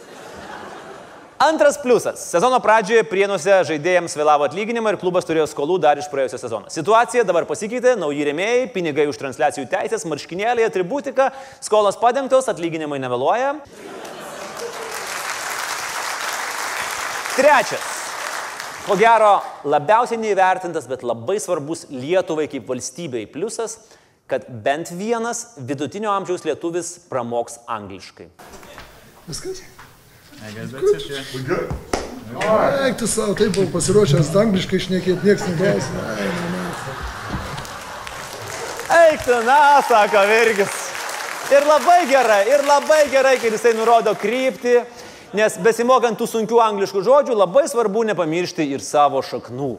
[1.41, 2.21] Antras pliusas.
[2.29, 6.69] Sezono pradžioje Prienuose žaidėjams vėlavo atlyginimą ir klubas turėjo skolų dar iš praėjusio sezono.
[6.73, 11.33] Situacija dabar pasikeitė, nauji rėmėjai, pinigai už transliacijų teisės, marškinėliai, atributika,
[11.65, 13.55] skolos padengtos, atlyginimai nevėluoja.
[17.37, 18.06] Trečias.
[18.87, 23.81] Ko gero, labiausiai neįvertintas, bet labai svarbus Lietuvai kaip valstybei pliusas,
[24.31, 28.29] kad bent vienas vidutinio amžiaus lietuvis pramoks angliškai.
[29.27, 29.65] Viskas?
[32.87, 35.91] Eik tu savo, taip buvau pasiruošęs angliškai šnekėti, niekas neklausė.
[39.01, 40.79] Eik tu, na, sako Virgis.
[41.51, 44.77] Ir labai gerai, ir labai gerai, kad jisai nurodo kryptį,
[45.37, 49.75] nes besimokant tų sunkių angliškų žodžių labai svarbu nepamiršti ir savo šaknų.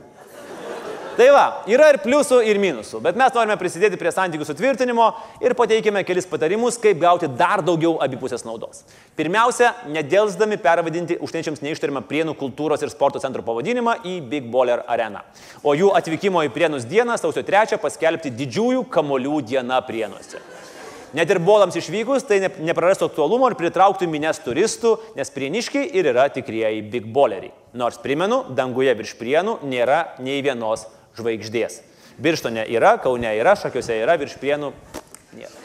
[1.18, 5.08] Tai va, yra ir pliusų, ir minusų, bet mes norime prisidėti prie santykių sutvirtinimo
[5.42, 8.84] ir pateikime kelis patarimus, kaip gauti dar daugiau abipusės naudos.
[9.18, 15.24] Pirmiausia, nedėlsdami pervadinti užtiečiams neištarimą Prienų kultūros ir sporto centro pavadinimą į Big Baller areną.
[15.66, 20.57] O jų atvykimo į Prienus dieną sausio 3 paskelbti didžiųjų kamolių diena Prienuose.
[21.16, 26.10] Net ir bolams išvykus, tai ne- neprarastų aktualumo ir pritrauktų mines turistų, nes prieniškiai ir
[26.12, 27.54] yra tikrieji big boleriai.
[27.74, 31.80] Nors primenu, danguje virš prienų nėra nei vienos žvaigždės.
[32.20, 34.74] Birštone yra, Kaune yra, Šakiuose yra, virš prienų
[35.38, 35.56] nėra.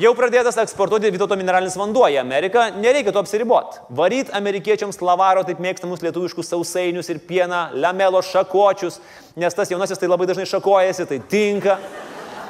[0.00, 3.82] Jau pradėtas eksportuoti Vytauto mineralinis vanduo į Ameriką, nereikia to apsiriboti.
[3.92, 8.96] Varyt amerikiečiams lavaro taip mėgstamus lietuviškus sausainius ir pieną, lamelo šakočius,
[9.36, 11.76] nes tas jaunasis tai labai dažnai šakojasi, tai tinka.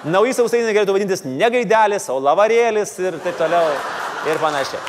[0.02, 3.70] Nauji sausainiai galėtų vadintis ne gaidelis, o lavarėlis ir taip toliau
[4.26, 4.82] ir panašiai.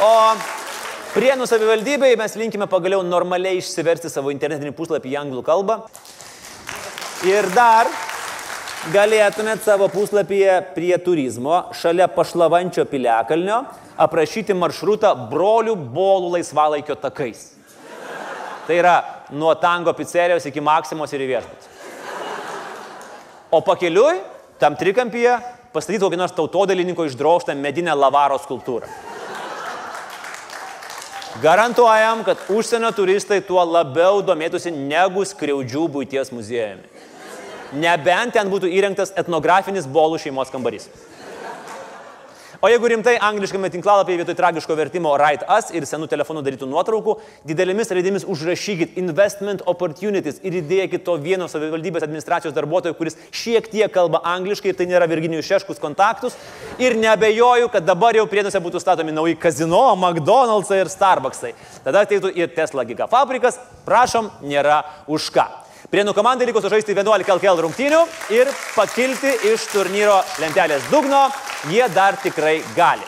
[0.00, 0.14] O
[1.10, 5.80] Prienų savivaldybei mes linkime pagaliau normaliai išsiversti savo internetinį puslapį į anglų kalbą.
[7.26, 7.90] Ir dar
[8.94, 13.58] galėtumėt savo puslapyje prie turizmo šalia pašlavančio piliakalnio
[14.06, 17.42] aprašyti maršrutą brolių bolų laisvalaikio takais.
[18.68, 18.94] Tai yra
[19.34, 21.69] nuo tango pizzerijos iki maksimos ir į viešbutį.
[23.50, 24.20] O pakeliui,
[24.62, 25.34] tam trikampyje,
[25.74, 28.86] pastatyti kokį nors tautodalininko išdroštą medinę lavaro skulptūrą.
[31.42, 37.06] Garantuojam, kad užsienio turistai tuo labiau domėtųsi negu skriaudžių būties muziejumi.
[37.80, 40.88] Nebent ten būtų įrengtas etnografinis bolų šeimos kambarys.
[42.60, 47.14] O jeigu rimtai angliškame tinklalapyje vietoj tragiško vertimo Write Us ir senų telefonų darytų nuotraukų,
[47.48, 53.88] didelėmis raidėmis užrašykit investment opportunities ir įdėkit to vieno savivaldybės administracijos darbuotojo, kuris šiek tiek
[53.94, 56.36] kalba angliškai ir tai nėra Virginijų Šeškus kontaktus.
[56.76, 61.54] Ir nebejoju, kad dabar jau prieduose būtų statomi nauji kazino, McDonald'sai ir Starbucksai.
[61.80, 63.56] Tada ateitų ir Tesla gigafabrikas.
[63.88, 65.48] Prašom, nėra už ką.
[65.90, 68.00] Prienų komandai liko sužaisti 11 LKL rungtynių
[68.30, 71.24] ir pakilti iš turnyro lentelės dugno
[71.66, 73.02] jie dar tikrai gali.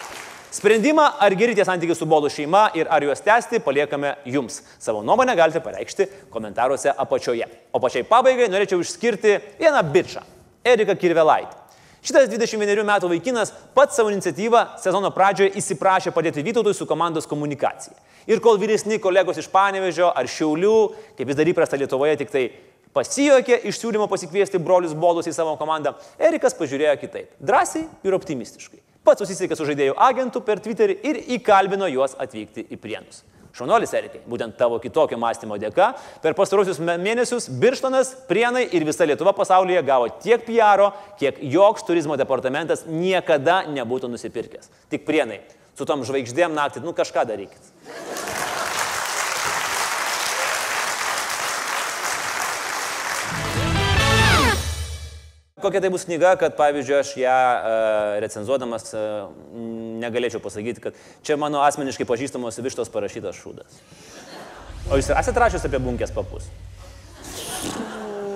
[0.51, 4.59] Sprendimą, ar gerite santykių su Bolų šeima ir ar juos tęsti, paliekame jums.
[4.83, 7.47] Savo nuomonę galite pareikšti komentaruose apačioje.
[7.71, 10.27] O pačiai pabaigai norėčiau išskirti vieną bičią-
[10.75, 11.55] Eriką Kirvelaitį.
[12.03, 17.95] Šitas 21 metų vaikinas pats savo iniciatyvą sezono pradžioje įsiprašė padėti Vytautui su komandos komunikacija.
[18.27, 22.51] Ir kol vyresni kolegos iš Panevežio ar Šiaulių, kaip vis dar įprasta Lietuvoje, tik tai
[22.97, 27.35] pasijokė iš siūlymo pasikviesti brolius bolus į savo komandą, Erikas pažiūrėjo kitaip.
[27.41, 28.81] Drąsiai ir optimistiškai.
[29.03, 33.25] Pats susisiekė su žaidėjų agentu per Twitterį ir įkalbino juos atvykti į Prienus.
[33.53, 35.91] Šaunuolis Erikai, būtent tavo kitokio mąstymo dėka,
[36.25, 40.87] per pastarosius mėnesius Birštonas, Prienai ir visa Lietuva pasaulyje gavo tiek PR,
[41.21, 44.73] kiek joks turizmo departamentas niekada nebūtų nusipirkęs.
[44.95, 45.43] Tik Prienai,
[45.77, 47.73] su tom žvaigždėm naktį, nu kažką darykit.
[55.63, 59.31] Kokia tai bus knyga, kad pavyzdžiui aš ją uh, recenzuodamas uh,
[60.03, 63.81] negalėčiau pasakyti, kad čia mano asmeniškai pažįstamos vištos parašytas šūdas.
[64.91, 66.51] O jūs esate rašęs apie bunkės papus?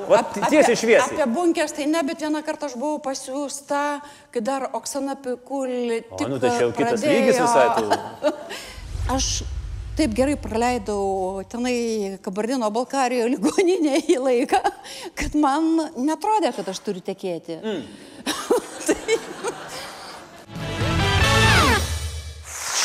[0.07, 1.17] Va, tiesiai šviesiai.
[1.17, 3.83] Apie bunkės tai ne, bet vieną kartą aš buvau pasiūsta,
[4.35, 5.99] kai dar Oksana Pikul.
[6.15, 8.31] O, nu tai čia jau kitas lygis visai tų.
[9.17, 9.27] Aš
[9.97, 14.61] taip gerai praleidau tenai Kabardino Balkarijoje ligoninėje laiką,
[15.17, 17.61] kad man netrodė, kad aš turiu tekėti.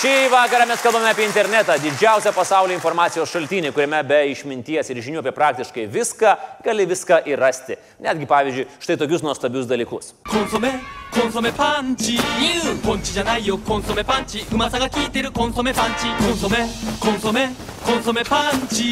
[0.02, 5.20] Šį vakarą mes kalbame apie internetą, didžiausią pasaulio informacijos šaltinį, kuriame be išminties ir žinių
[5.22, 6.32] apie praktiškai viską
[6.66, 7.76] gali viską ir rasti.
[8.02, 10.16] Netgi, pavyzdžiui, štai tokius nuostabius dalykus.
[10.26, 10.72] Konsome,
[11.14, 12.16] konsome panči,
[12.82, 16.64] ponči žanajo, konsome panči, umasa ga kyteru, konsome panči, konsome,
[17.04, 17.46] konsome,
[17.86, 18.90] konsome panči.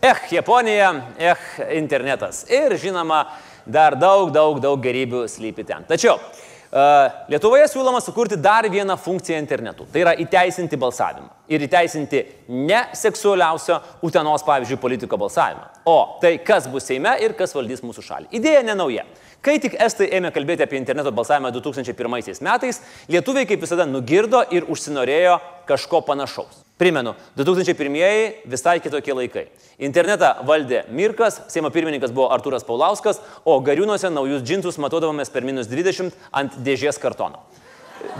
[0.00, 1.36] Eh, Japonija, eh,
[1.76, 2.46] internetas.
[2.48, 3.26] Ir žinoma,
[3.68, 5.84] dar daug, daug, daug gerybių slypi ten.
[5.88, 6.84] Tačiau e,
[7.32, 9.86] Lietuvoje siūloma sukurti dar vieną funkciją internetu.
[9.92, 11.30] Tai yra įteisinti balsavimą.
[11.52, 15.68] Ir įteisinti ne seksualiausio Utenos, pavyzdžiui, politiko balsavimą.
[15.88, 18.30] O tai, kas bus Seime ir kas valdys mūsų šalį.
[18.40, 19.06] Idėja nenauja.
[19.44, 24.66] Kai tik estai ėmė kalbėti apie interneto balsavimą 2001 metais, lietuviai kaip visada nugirdo ir
[24.66, 26.67] užsinorėjo kažko panašaus.
[26.78, 29.48] Primenu, 2001 visai kitokie laikai.
[29.82, 35.66] Internetą valdė Mirkas, Seimo pirmininkas buvo Artūras Paulauskas, o gariūnuose naujus džinsus matodavomės per minus
[35.66, 37.42] 20 ant dėžės kartono.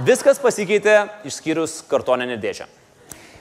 [0.03, 2.67] Viskas pasikeitė išskyrus kartoninę dėžę.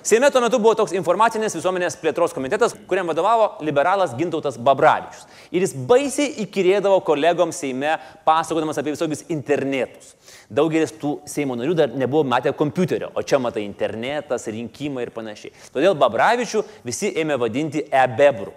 [0.04, 5.26] Seime tuo metu buvo toks informacinės visuomenės plėtros komitetas, kuriam vadovavo liberalas Gintautas Babravičius.
[5.52, 7.96] Ir jis baisiai įkirėdavo kolegoms Seime,
[8.28, 10.14] pasakodamas apie visokius internetus.
[10.48, 15.52] Daugelis tų Seimo narių dar nebuvo matę kompiuterio, o čia matai internetas, rinkimai ir panašiai.
[15.74, 18.54] Todėl Babravičių visi ėmė vadinti e-bebrų.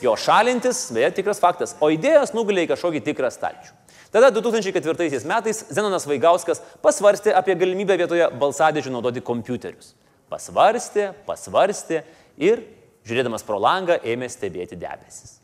[0.00, 3.76] Jo šalintis, beje, tikras faktas, o idėjos nugalė į kažkokį tikrą stalčių.
[4.10, 9.92] Tada 2004 metais Zenonas Vaigauskas pasvarstė apie galimybę vietoje balsadėžių naudoti kompiuterius.
[10.30, 12.04] Pasvarstė, pasvarstė
[12.38, 12.62] ir,
[13.08, 15.40] žiūrėdamas pro langą, ėmė stebėti debesis.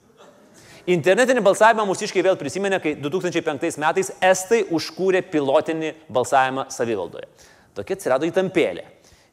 [0.87, 7.27] Internetinį balsavimą mūsiškai vėl prisiminė, kai 2005 metais Estai užkūrė pilotinį balsavimą savivaldoje.
[7.75, 8.85] Tokia atsirado įtampėlė.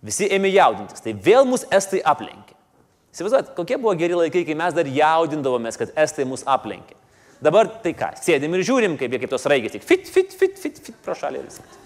[0.04, 2.58] Visi ėmė jaudintis, tai vėl mus Estai aplenkė.
[3.14, 6.98] Įsivaizduojat, kokie buvo geri laikai, kai mes dar jaudindavomės, kad Estai mus aplenkė.
[7.44, 10.58] Dabar tai ką, sėdim ir žiūrim, kaip jie kaip tos raigės, tik fit, fit, fit,
[10.58, 11.78] fit, fit pro šalį ir viskas.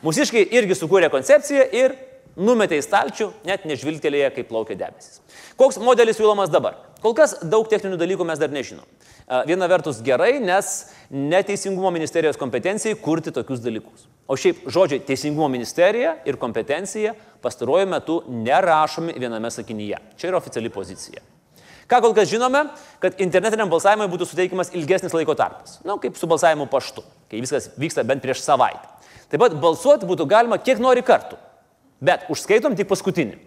[0.00, 1.96] Mūsiškai irgi sukūrė koncepciją ir
[2.36, 5.20] numetė į stalčių, net nežvilgtelėje, kaip plaukia debesis.
[5.60, 6.78] Koks modelis siūlomas dabar?
[7.00, 8.84] Kol kas daug techninių dalykų mes dar nežinom.
[9.26, 14.06] A, Viena vertus gerai, nes neteisingumo ministerijos kompetencijai kurti tokius dalykus.
[14.30, 19.98] O šiaip žodžiai teisingumo ministerija ir kompetencija pastaruoju metu nerašomi viename sakinyje.
[20.20, 21.24] Čia yra oficiali pozicija.
[21.90, 22.68] Ką kol kas žinome,
[23.02, 25.80] kad internetiniam balsavimui būtų suteikiamas ilgesnis laiko tarpas.
[25.82, 28.86] Na, nu, kaip su balsavimu paštu, kai viskas vyksta bent prieš savaitę.
[29.30, 31.38] Taip pat balsuoti būtų galima kiek nori kartų,
[32.04, 33.38] bet užskaitom tik paskutinį.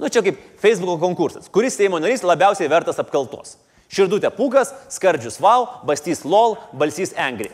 [0.00, 1.48] Nu, čia kaip Facebook konkursas.
[1.52, 3.56] Kuris Seimo narys labiausiai vertas apkaltos?
[3.92, 7.50] Širdutė Pūkas, Skardžius Val, Bastys Lol, Balsys Angry.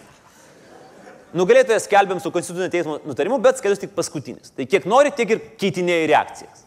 [1.37, 4.55] Nugalėtojas skelbiam su Konstitucinio teismo nutarimu, bet skaitus tik paskutinis.
[4.57, 6.62] Tai kiek nori, tiek ir keitinėjai reakcijas.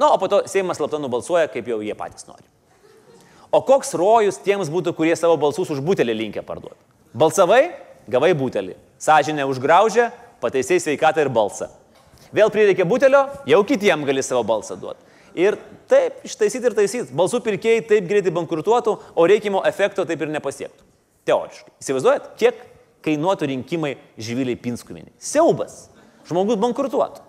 [0.00, 2.46] Na, o po to Seimas slapta nubalsuoja, kaip jau jie patys nori.
[3.52, 6.78] O koks rojus tiems būtų, kurie savo balsus už butelį linkę parduoti?
[7.16, 7.62] Balsavai,
[8.08, 8.76] gavai butelį.
[9.00, 10.10] Sąžinė užgraužė,
[10.40, 11.68] pataisiai sveikatą ir balsą.
[12.34, 15.02] Vėl prireikė butelio, jau kitiem gali savo balsą duoti.
[15.36, 15.58] Ir
[15.90, 17.12] taip, ištaisyti ir taisyti.
[17.16, 20.86] Balsų pirkėjai taip greitai bankrutuotų, o reikimo efekto taip ir nepasiektų.
[21.28, 21.74] Teoriškai.
[21.82, 22.62] Įsivaizduojat, kiek
[23.04, 25.12] kainuotų rinkimai žviliai Pinskuminį.
[25.20, 25.90] Siaubas.
[26.26, 27.22] Žmogus bankrutuotų.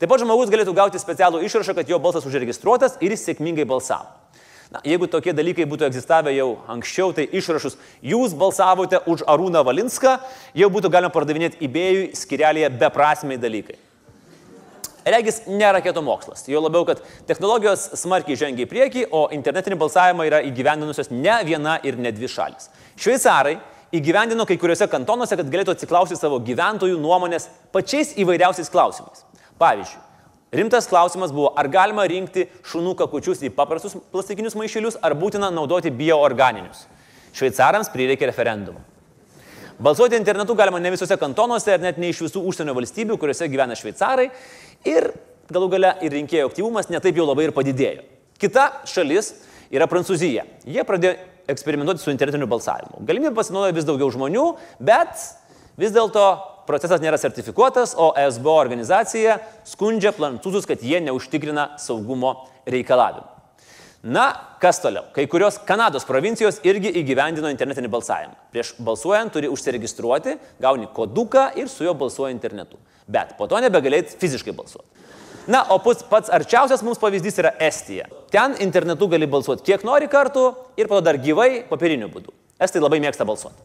[0.00, 4.10] Taip pat žmogus galėtų gauti specialų išrašą, kad jo balsas užregistruotas ir jis sėkmingai balsavo.
[4.74, 10.16] Na, jeigu tokie dalykai būtų egzistavę jau anksčiau, tai išrašus jūs balsavote už Arūną Valinską,
[10.56, 13.76] jau būtų galima pardavinėti įbėjui skirelėje beprasmiai dalykai.
[15.04, 16.46] Regis nėra raketų mokslas.
[16.48, 21.76] Jo labiau, kad technologijos smarkiai žengia į priekį, o internetinį balsavimą yra įgyvendinusios ne viena
[21.84, 22.70] ir ne dvi šalis.
[22.96, 23.58] Šveicarai
[23.94, 29.26] įgyvendino kai kuriuose kantonuose, kad galėtų atsiklausyti savo gyventojų nuomonės pačiais įvairiausiais klausimais.
[29.60, 30.00] Pavyzdžiui,
[30.56, 35.92] rimtas klausimas buvo, ar galima rinkti šunų kakučius į paprastus plastikinius maišelius, ar būtina naudoti
[35.94, 36.88] bioorganinius.
[37.36, 38.80] Šveicarams prireikė referendumo.
[39.78, 43.74] Balsuoti internetu galima ne visose kantonuose ir net ne iš visų užsienio valstybių, kuriuose gyvena
[43.78, 44.28] šveicarai.
[44.86, 45.08] Ir
[45.50, 48.04] galų gale ir rinkėjų aktyvumas netaip jau labai ir padidėjo.
[48.38, 49.32] Kita šalis
[49.74, 50.46] yra Prancūzija.
[50.68, 51.16] Jie pradėjo
[51.50, 53.02] eksperimentuoti su internetiniu balsavimu.
[53.08, 54.46] Galimybė pasinaudoja vis daugiau žmonių,
[54.78, 55.26] bet
[55.80, 56.24] vis dėlto
[56.68, 62.36] procesas nėra sertifikuotas, o SBO organizacija skundžia prancūzus, kad jie neužtikrina saugumo
[62.70, 63.33] reikalavimų.
[64.04, 64.26] Na,
[64.60, 65.06] kas toliau?
[65.16, 68.34] Kai kurios Kanados provincijos irgi įgyvendino internetinį balsavimą.
[68.52, 72.76] Prieš balsuojant turi užsiregistruoti, gauni koduką ir su juo balsuoji internetu.
[73.08, 74.88] Bet po to nebegalėt fiziškai balsuoti.
[75.48, 78.10] Na, o pats arčiausias mums pavyzdys yra Estija.
[78.32, 82.32] Ten internetu gali balsuoti kiek nori kartų ir po to dar gyvai papiriniu būdu.
[82.60, 83.60] Estai labai mėgsta balsuoti.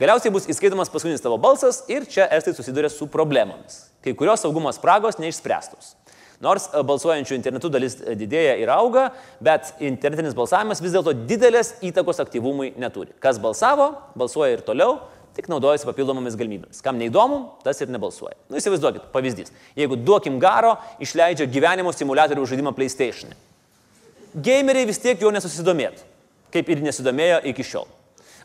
[0.00, 3.82] Galiausiai bus įskaitomas paskutinis tavo balsas ir čia estai susiduria su problemomis.
[4.00, 5.96] Kai kurios saugumo spragos neišspręstos.
[6.40, 9.10] Nors e, balsuojančių internetu dalis e, didėja ir auga,
[9.44, 13.12] bet internetinis balsavimas vis dėlto didelės įtakos aktyvumui neturi.
[13.20, 14.96] Kas balsavo, balsuoja ir toliau,
[15.36, 16.80] tik naudojasi papildomomis galimybėmis.
[16.84, 18.38] Kam neįdomu, tas ir nebalsuoja.
[18.48, 19.52] Nu įsivaizduokit, pavyzdys.
[19.78, 23.36] Jeigu duokim garo, išleidžia gyvenimo simulatorių žaidimą PlayStation.
[24.34, 26.06] Gameriai vis tiek jo nesusidomėtų,
[26.54, 27.88] kaip ir nesidomėjo iki šiol.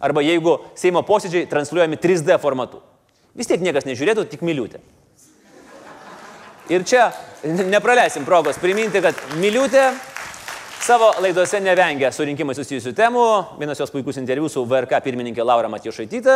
[0.04, 2.82] Arba jeigu Seimo posėdžiai transliuojami 3D formatu.
[3.36, 4.82] Vis tiek niekas nežiūrėtų, tik miliutė.
[6.72, 7.12] Ir čia
[7.46, 9.88] nepraleisim progos priminti, kad miliutė
[10.86, 13.26] savo laidose nevengia su rinkimai susijusių temų.
[13.62, 16.36] Vienas jos puikus interviu su VRK pirmininkė Laura Matijošaitytė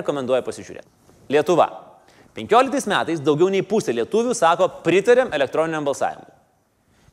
[0.00, 0.88] rekomenduoja pasižiūrėti.
[1.30, 1.68] Lietuva.
[2.36, 6.30] 15 metais daugiau nei pusė lietuvių sako pritarėm elektroniniam balsavimui.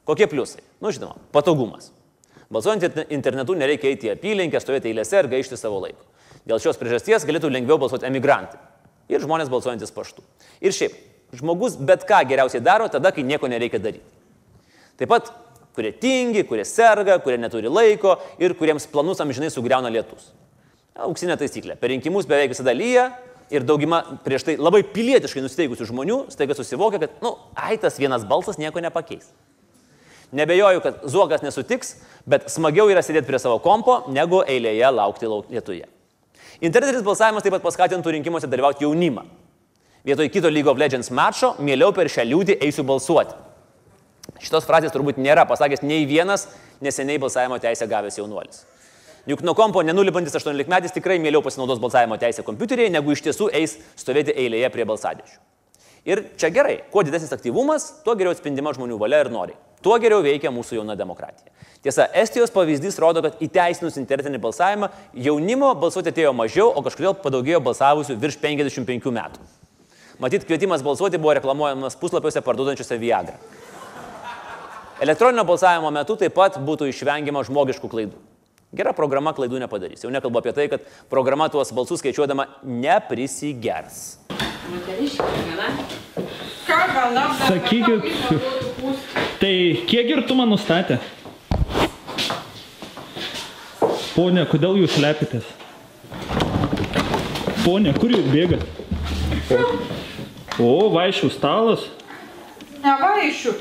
[0.08, 0.62] Kokie pliusai?
[0.80, 1.90] Nu, žinoma, patogumas.
[2.54, 6.06] Balsuojant internetu nereikia eiti į apylinkę, stovėti eilėse ir gaišti savo laiko.
[6.48, 8.62] Dėl šios priežasties galėtų lengviau balsuoti emigrantai
[9.12, 10.24] ir žmonės balsuojantis paštu.
[10.64, 10.96] Ir šiaip,
[11.36, 14.06] žmogus bet ką geriausiai daro tada, kai nieko nereikia daryti.
[14.98, 15.32] Taip pat,
[15.78, 20.32] kurie tingi, kurie serga, kurie neturi laiko ir kuriems planus amžinai sugriauna lietus.
[20.98, 21.76] Auksinė taisyklė.
[21.78, 23.12] Per rinkimus beveik visada lyja
[23.54, 28.58] ir dauguma prieš tai labai pilietiškai nusteigusių žmonių staiga susivokia, kad, nu, aitas vienas balsas
[28.58, 29.30] nieko nepakeis.
[30.36, 31.94] Nebejoju, kad Zuokas nesutiks,
[32.28, 35.86] bet smagiau yra sėdėti prie savo kompo, negu eilėje laukti lietuje.
[36.58, 39.24] Internetinis balsavimas taip pat paskatintų rinkimuose dalyvauti jaunimą.
[40.08, 43.34] Vietoj kito League of Legends mačo, mieliau per šią liūdį eisiu balsuoti.
[44.40, 46.46] Šitos frazės turbūt nėra pasakęs nei vienas
[46.80, 48.62] neseniai balsavimo teisę gavęs jaunuolis.
[49.28, 53.50] Juk nuo kompo nenulipantis 18 metais tikrai mieliau pasinaudos balsavimo teisę kompiuterėje, negu iš tiesų
[53.60, 55.38] eis stovėti eilėje prie balsadėžių.
[56.08, 59.60] Ir čia gerai, kuo didesnis aktyvumas, tuo geriau atspindima žmonių valia ir nori.
[59.84, 61.52] Tuo geriau veikia mūsų jauna demokratija.
[61.84, 64.94] Tiesa, Estijos pavyzdys rodo, kad įteisinus internetinį balsavimą
[65.28, 69.44] jaunimo balsuoti atėjo mažiau, o kažkodėl padaugėjo balsavusių virš 55 metų.
[70.20, 73.38] Matyt, kvietimas balsuoti buvo reklamuojamas puslapiuose parduodančiuose Viagra.
[75.02, 78.18] Elektroninio balsavimo metu taip pat būtų išvengiama žmogiškų klaidų.
[78.76, 80.02] Gera programa klaidų nepadarys.
[80.04, 84.18] Jau nekalbu apie tai, kad programa tuos balsus skaičiuodama neprisigers.
[87.46, 88.10] Sakykit,
[89.40, 89.54] tai
[89.88, 90.98] kiek girtumą nustatė?
[94.18, 95.46] Pone, kodėl jūs lepitės?
[97.62, 99.94] Pone, kur jūs bėgat?
[100.58, 101.86] O, vaišių stalas.
[102.82, 103.54] Nevaišiu.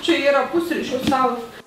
[0.00, 1.59] Čia yra pusryčių stalas.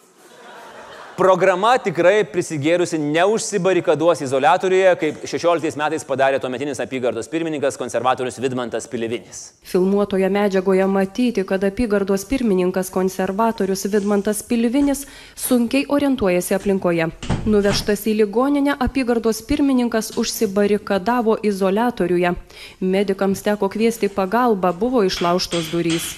[1.13, 9.43] Programa tikrai prisigėrusi neužsibarikaduos izolatoriuje, kaip 16 metais padarė tuometinis apygardos pirmininkas konservatorius Vidmantas Pilivinis.
[9.69, 15.05] Filmuotoje medžiagoje matyti, kad apygardos pirmininkas konservatorius Vidmantas Pilvinis
[15.37, 17.11] sunkiai orientuojasi aplinkoje.
[17.45, 22.33] Nuvežtas į ligoninę, apygardos pirmininkas užsibarikadavo izolatoriuje.
[22.81, 26.15] Medikams teko kviesti pagalbą, buvo išlaužtos durys.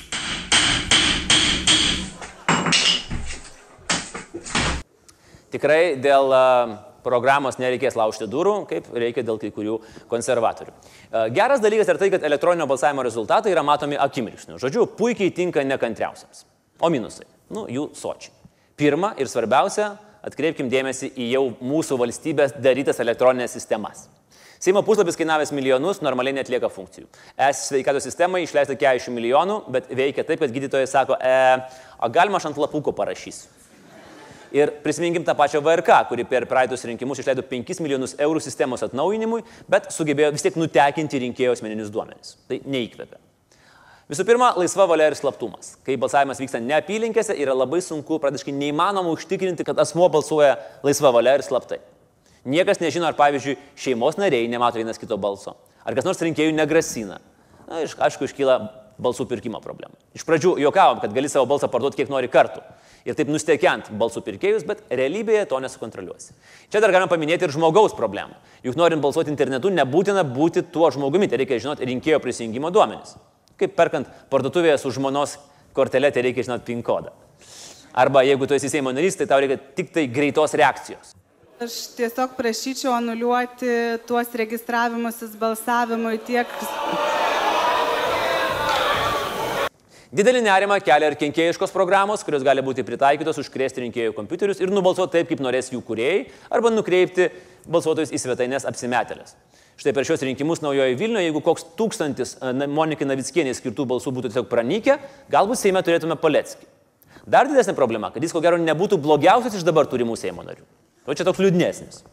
[5.55, 6.33] Tikrai dėl
[7.05, 9.77] programos nereikės laužti durų, kaip reikia dėl kai kurių
[10.11, 10.73] konservatorių.
[11.35, 14.57] Geras dalykas yra tai, kad elektroninio balsavimo rezultatai yra matomi akimirksniu.
[14.59, 16.43] Žodžiu, puikiai tinka nekantriausiams.
[16.83, 17.27] O minusai?
[17.55, 18.33] Nu, jų sočiai.
[18.75, 19.93] Pirma ir svarbiausia,
[20.25, 24.09] atkreipkim dėmesį į jau mūsų valstybės darytas elektroninės sistemas.
[24.59, 27.05] Seimo puslapis kainavęs milijonus, normaliai netlieka funkcijų.
[27.47, 31.35] Es sveikatos sistemai išleista 40 milijonų, bet veikia taip, kad gydytojai sako, e,
[32.01, 33.51] o galima aš ant lapuko parašysiu.
[34.55, 39.41] Ir prisiminkim tą pačią VRK, kuri per praeitus rinkimus išleido 5 milijonus eurų sistemos atnaujinimui,
[39.67, 42.37] bet sugebėjo vis tiek nutekinti rinkėjo asmeninius duomenis.
[42.47, 43.19] Tai neįkvėpia.
[44.07, 45.73] Visų pirma, laisva valia ir slaptumas.
[45.83, 51.11] Kai balsavimas vyksta ne apylinkėse, yra labai sunku, praktiškai neįmanoma užtikrinti, kad asmuo balsuoja laisva
[51.15, 51.81] valia ir slaptai.
[52.45, 57.17] Niekas nežino, ar pavyzdžiui šeimos nariai nemato vienas kito balso, ar kas nors rinkėjų negrasina.
[57.65, 58.59] Na, iš, aišku, iškyla
[59.01, 59.95] balsų pirkimo problema.
[60.15, 62.63] Iš pradžių juokavom, kad gali savo balsą parduoti kiek nori kartų
[63.05, 66.33] ir taip nusteikiant balsų pirkėjus, bet realybėje to nesukontroliuosi.
[66.73, 68.39] Čia dar galima paminėti ir žmogaus problemą.
[68.65, 73.13] Juk norint balsuoti internetu, nebūtina būti tuo žmogumi, tai reikia žinoti rinkėjo prisijungimo duomenis.
[73.61, 75.37] Kaip perkant parduotuvėje su žmonos
[75.77, 77.13] kortelė, tai reikia žinoti PIN kodą.
[77.95, 81.13] Arba jeigu tu esi Seimo narys, tai tau reikia tik tai greitos reakcijos.
[81.63, 83.69] Aš tiesiog prašyčiau anuliuoti
[84.09, 86.51] tuos registravimusis balsavimui tiek
[90.15, 95.17] Didelį nerimą kelia ir kenkėjiškos programos, kurios gali būti pritaikytos užkrėsti rinkėjų kompiuterius ir nubalsuoti
[95.17, 96.21] taip, kaip norės jų kuriejai,
[96.55, 97.25] arba nukreipti
[97.67, 99.33] balsuotojus į svetainės apsimetelės.
[99.75, 104.31] Štai per šios rinkimus Naujojo Vilniuje, jeigu koks tūkstantis e, Monikai Navickienės skirtų balsų būtų
[104.31, 104.95] tiesiog pranykę,
[105.33, 106.63] galbūt Seime turėtume Paleckį.
[107.27, 110.63] Dar didesnė problema, kad jis ko gero nebūtų blogiausias iš dabar turimų Seimo narių.
[111.03, 112.05] O čia toks liūdnesnis.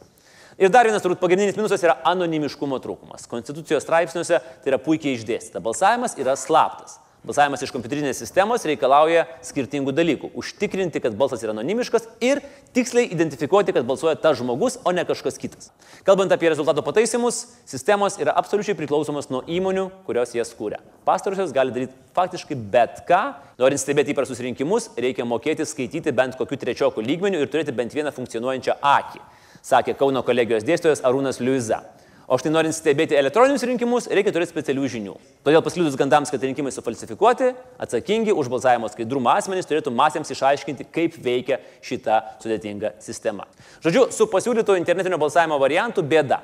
[0.59, 3.31] Ir dar vienas turbūt pagrindinis minusas yra anonimiškumo trūkumas.
[3.31, 5.63] Konstitucijos straipsniuose tai yra puikiai išdėstyta.
[5.63, 6.99] Balsavimas yra slaptas.
[7.23, 10.33] Balsavimas iš kompiuterinės sistemos reikalauja skirtingų dalykų.
[10.41, 12.41] Užtikrinti, kad balsas yra anonimiškas ir
[12.75, 15.71] tiksliai identifikuoti, kad balsuoja tas žmogus, o ne kažkas kitas.
[16.03, 20.83] Kalbant apie rezultato pataisimus, sistemos yra absoliučiai priklausomos nuo įmonių, kurios jas kūrė.
[21.07, 23.23] Pastarusios gali daryti faktiškai bet ką.
[23.63, 28.11] Norint stebėti įprastus rinkimus, reikia mokėti skaityti bent kokiu trečiokų lygmeniu ir turėti bent vieną
[28.19, 29.23] funkcionuojančią akį,
[29.63, 31.85] sakė Kauno kolegijos dėstytojas Arūnas Liuiza.
[32.33, 35.15] O štai norint stebėti elektroninius rinkimus, reikia turėti specialių žinių.
[35.45, 37.51] Todėl paskliudus gandams, kad rinkimai sufalsifikuoti,
[37.85, 43.45] atsakingi už balsavimo skaidrumą asmenys turėtų masėms išaiškinti, kaip veikia šita sudėtinga sistema.
[43.85, 46.41] Žodžiu, su pasiūlytu internetinio balsavimo variantu bėda.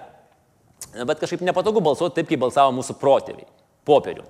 [1.09, 3.49] Bet kažkaip nepatogu balsuoti taip, kaip balsavo mūsų protėviai.
[3.89, 4.29] Popierių.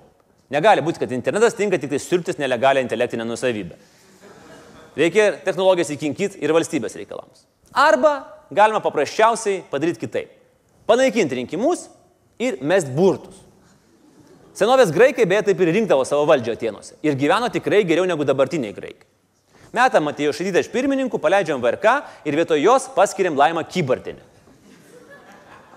[0.55, 3.75] Negali būti, kad internetas tinka tik tai siurbtis nelegalią intelektinę nusavybę.
[4.95, 7.49] Reikia technologijas įkinkyti ir valstybės reikalams.
[7.75, 10.38] Arba galima paprasčiausiai padaryti kitaip.
[10.89, 11.85] Panaikinti rinkimus
[12.41, 13.37] ir mest burtus.
[14.57, 18.73] Senovės graikai beje taip ir rinkdavo savo valdžią Atenuose ir gyveno tikrai geriau negu dabartiniai
[18.75, 19.05] graikai.
[19.75, 24.25] Metą Matėjo Šadytę iš pirmininkų, paleidžiam VRK ir vietoj jos paskiriam Laimą Kybartinį.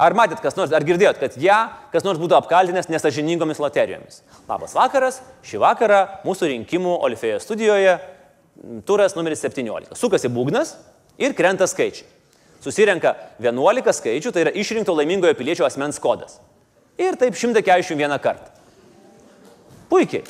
[0.01, 1.59] Ar matėt kas nors, ar girdėjot, kad ją
[1.93, 4.23] kas nors būtų apkaltinęs nesažiningomis loterijomis?
[4.49, 7.99] Labas vakaras, šį vakarą mūsų rinkimų Olifejo studijoje
[8.89, 9.93] turas numeris 17.
[9.99, 10.75] Sukasi būgnas
[11.21, 12.09] ir krenta skaičiai.
[12.63, 16.39] Susirenka 11 skaičių, tai yra išrinkto laimingojo piliečio asmens kodas.
[17.01, 18.53] Ir taip 141 kartą.
[19.91, 20.23] Puikiai.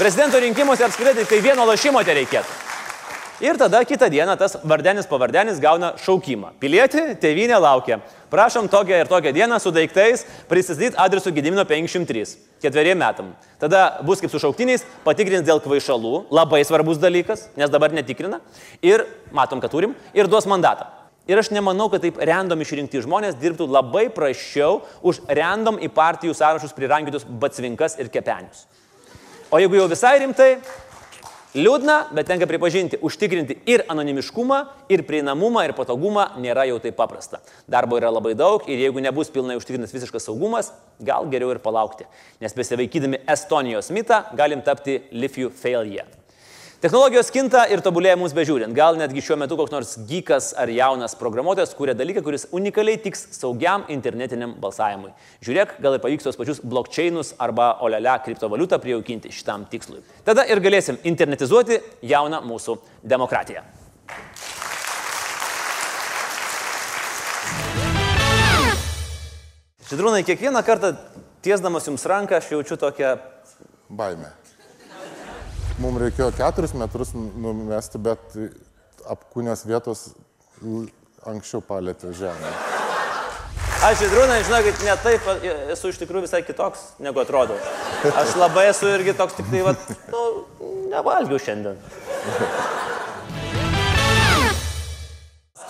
[0.00, 2.60] Prezidento rinkimuose apskritai tai vieno lašimo te reikėtų.
[3.40, 6.54] Ir tada kitą dieną tas vardenis pavardenis gauna šaukimą.
[6.60, 7.96] Pilietį, tėvynė laukia.
[8.32, 12.36] Prašom tokią ir tokią dieną su daiktais prisistatyti adresu Gedimino 503.
[12.60, 13.32] Ketveriem metam.
[13.58, 16.26] Tada bus kaip su šauktiniais, patikrins dėl kvaišalų.
[16.28, 18.42] Labai svarbus dalykas, nes dabar netikrina.
[18.84, 19.96] Ir matom, kad turim.
[20.12, 20.99] Ir duos mandatą.
[21.30, 26.34] Ir aš nemanau, kad taip random išrinkti žmonės dirbtų labai prašiau už random į partijų
[26.34, 28.64] sąrašus prirankytus batsvinkas ir kepenius.
[29.50, 30.56] O jeigu jau visai rimtai,
[31.54, 34.60] liūdna, bet tenka pripažinti, užtikrinti ir anonimiškumą,
[34.90, 37.38] ir prieinamumą, ir patogumą nėra jau taip paprasta.
[37.70, 42.10] Darbo yra labai daug ir jeigu nebus pilnai užtikrintas visiškas saugumas, gal geriau ir palaukti.
[42.42, 46.19] Nes besivaikydami Estonijos mitą galim tapti live you fail yet.
[46.80, 48.72] Technologijos kinta ir tobulėja mums bežiūrint.
[48.72, 53.26] Gal netgi šiuo metu koks nors gykas ar jaunas programuotojas kūrė dalyką, kuris unikaliai tiks
[53.36, 55.10] saugiam internetiniam balsavimui.
[55.44, 60.00] Žiūrėk, gal ir pavyks tos pačius blokčiainus arba olelę kriptovaliutą prijaukinti šitam tikslui.
[60.24, 61.82] Tada ir galėsim internetizuoti
[62.14, 63.60] jauną mūsų demokratiją.
[69.92, 70.96] Žydrūnai, kiekvieną kartą
[71.44, 73.18] tiesdamas jums ranką aš jaučiu tokią...
[73.92, 74.39] Baimė.
[75.80, 78.34] Mums reikėjo keturis metrus numesti, bet
[79.08, 80.10] apkūnės vietos
[81.24, 82.50] anksčiau palėtė žemę.
[83.80, 85.24] Aš Žydrūnai, žinokit, ne taip,
[85.72, 87.56] esu iš tikrųjų visai kitoks, negu atrodo.
[88.12, 89.72] Aš labai esu irgi toks, tik tai, va,
[90.12, 90.24] nu,
[90.92, 91.80] nevalgiau šiandien.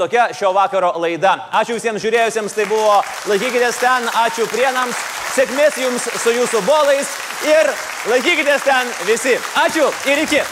[0.01, 1.37] Tokia šio vakaro laida.
[1.61, 2.99] Ačiū visiems žiūrėjusiems, tai buvo
[3.31, 4.99] laikykitės ten, ačiū prienams,
[5.37, 7.15] sėkmės jums su jūsų bolais
[7.47, 7.73] ir
[8.11, 9.39] laikykitės ten visi.
[9.65, 10.45] Ačiū ir iki.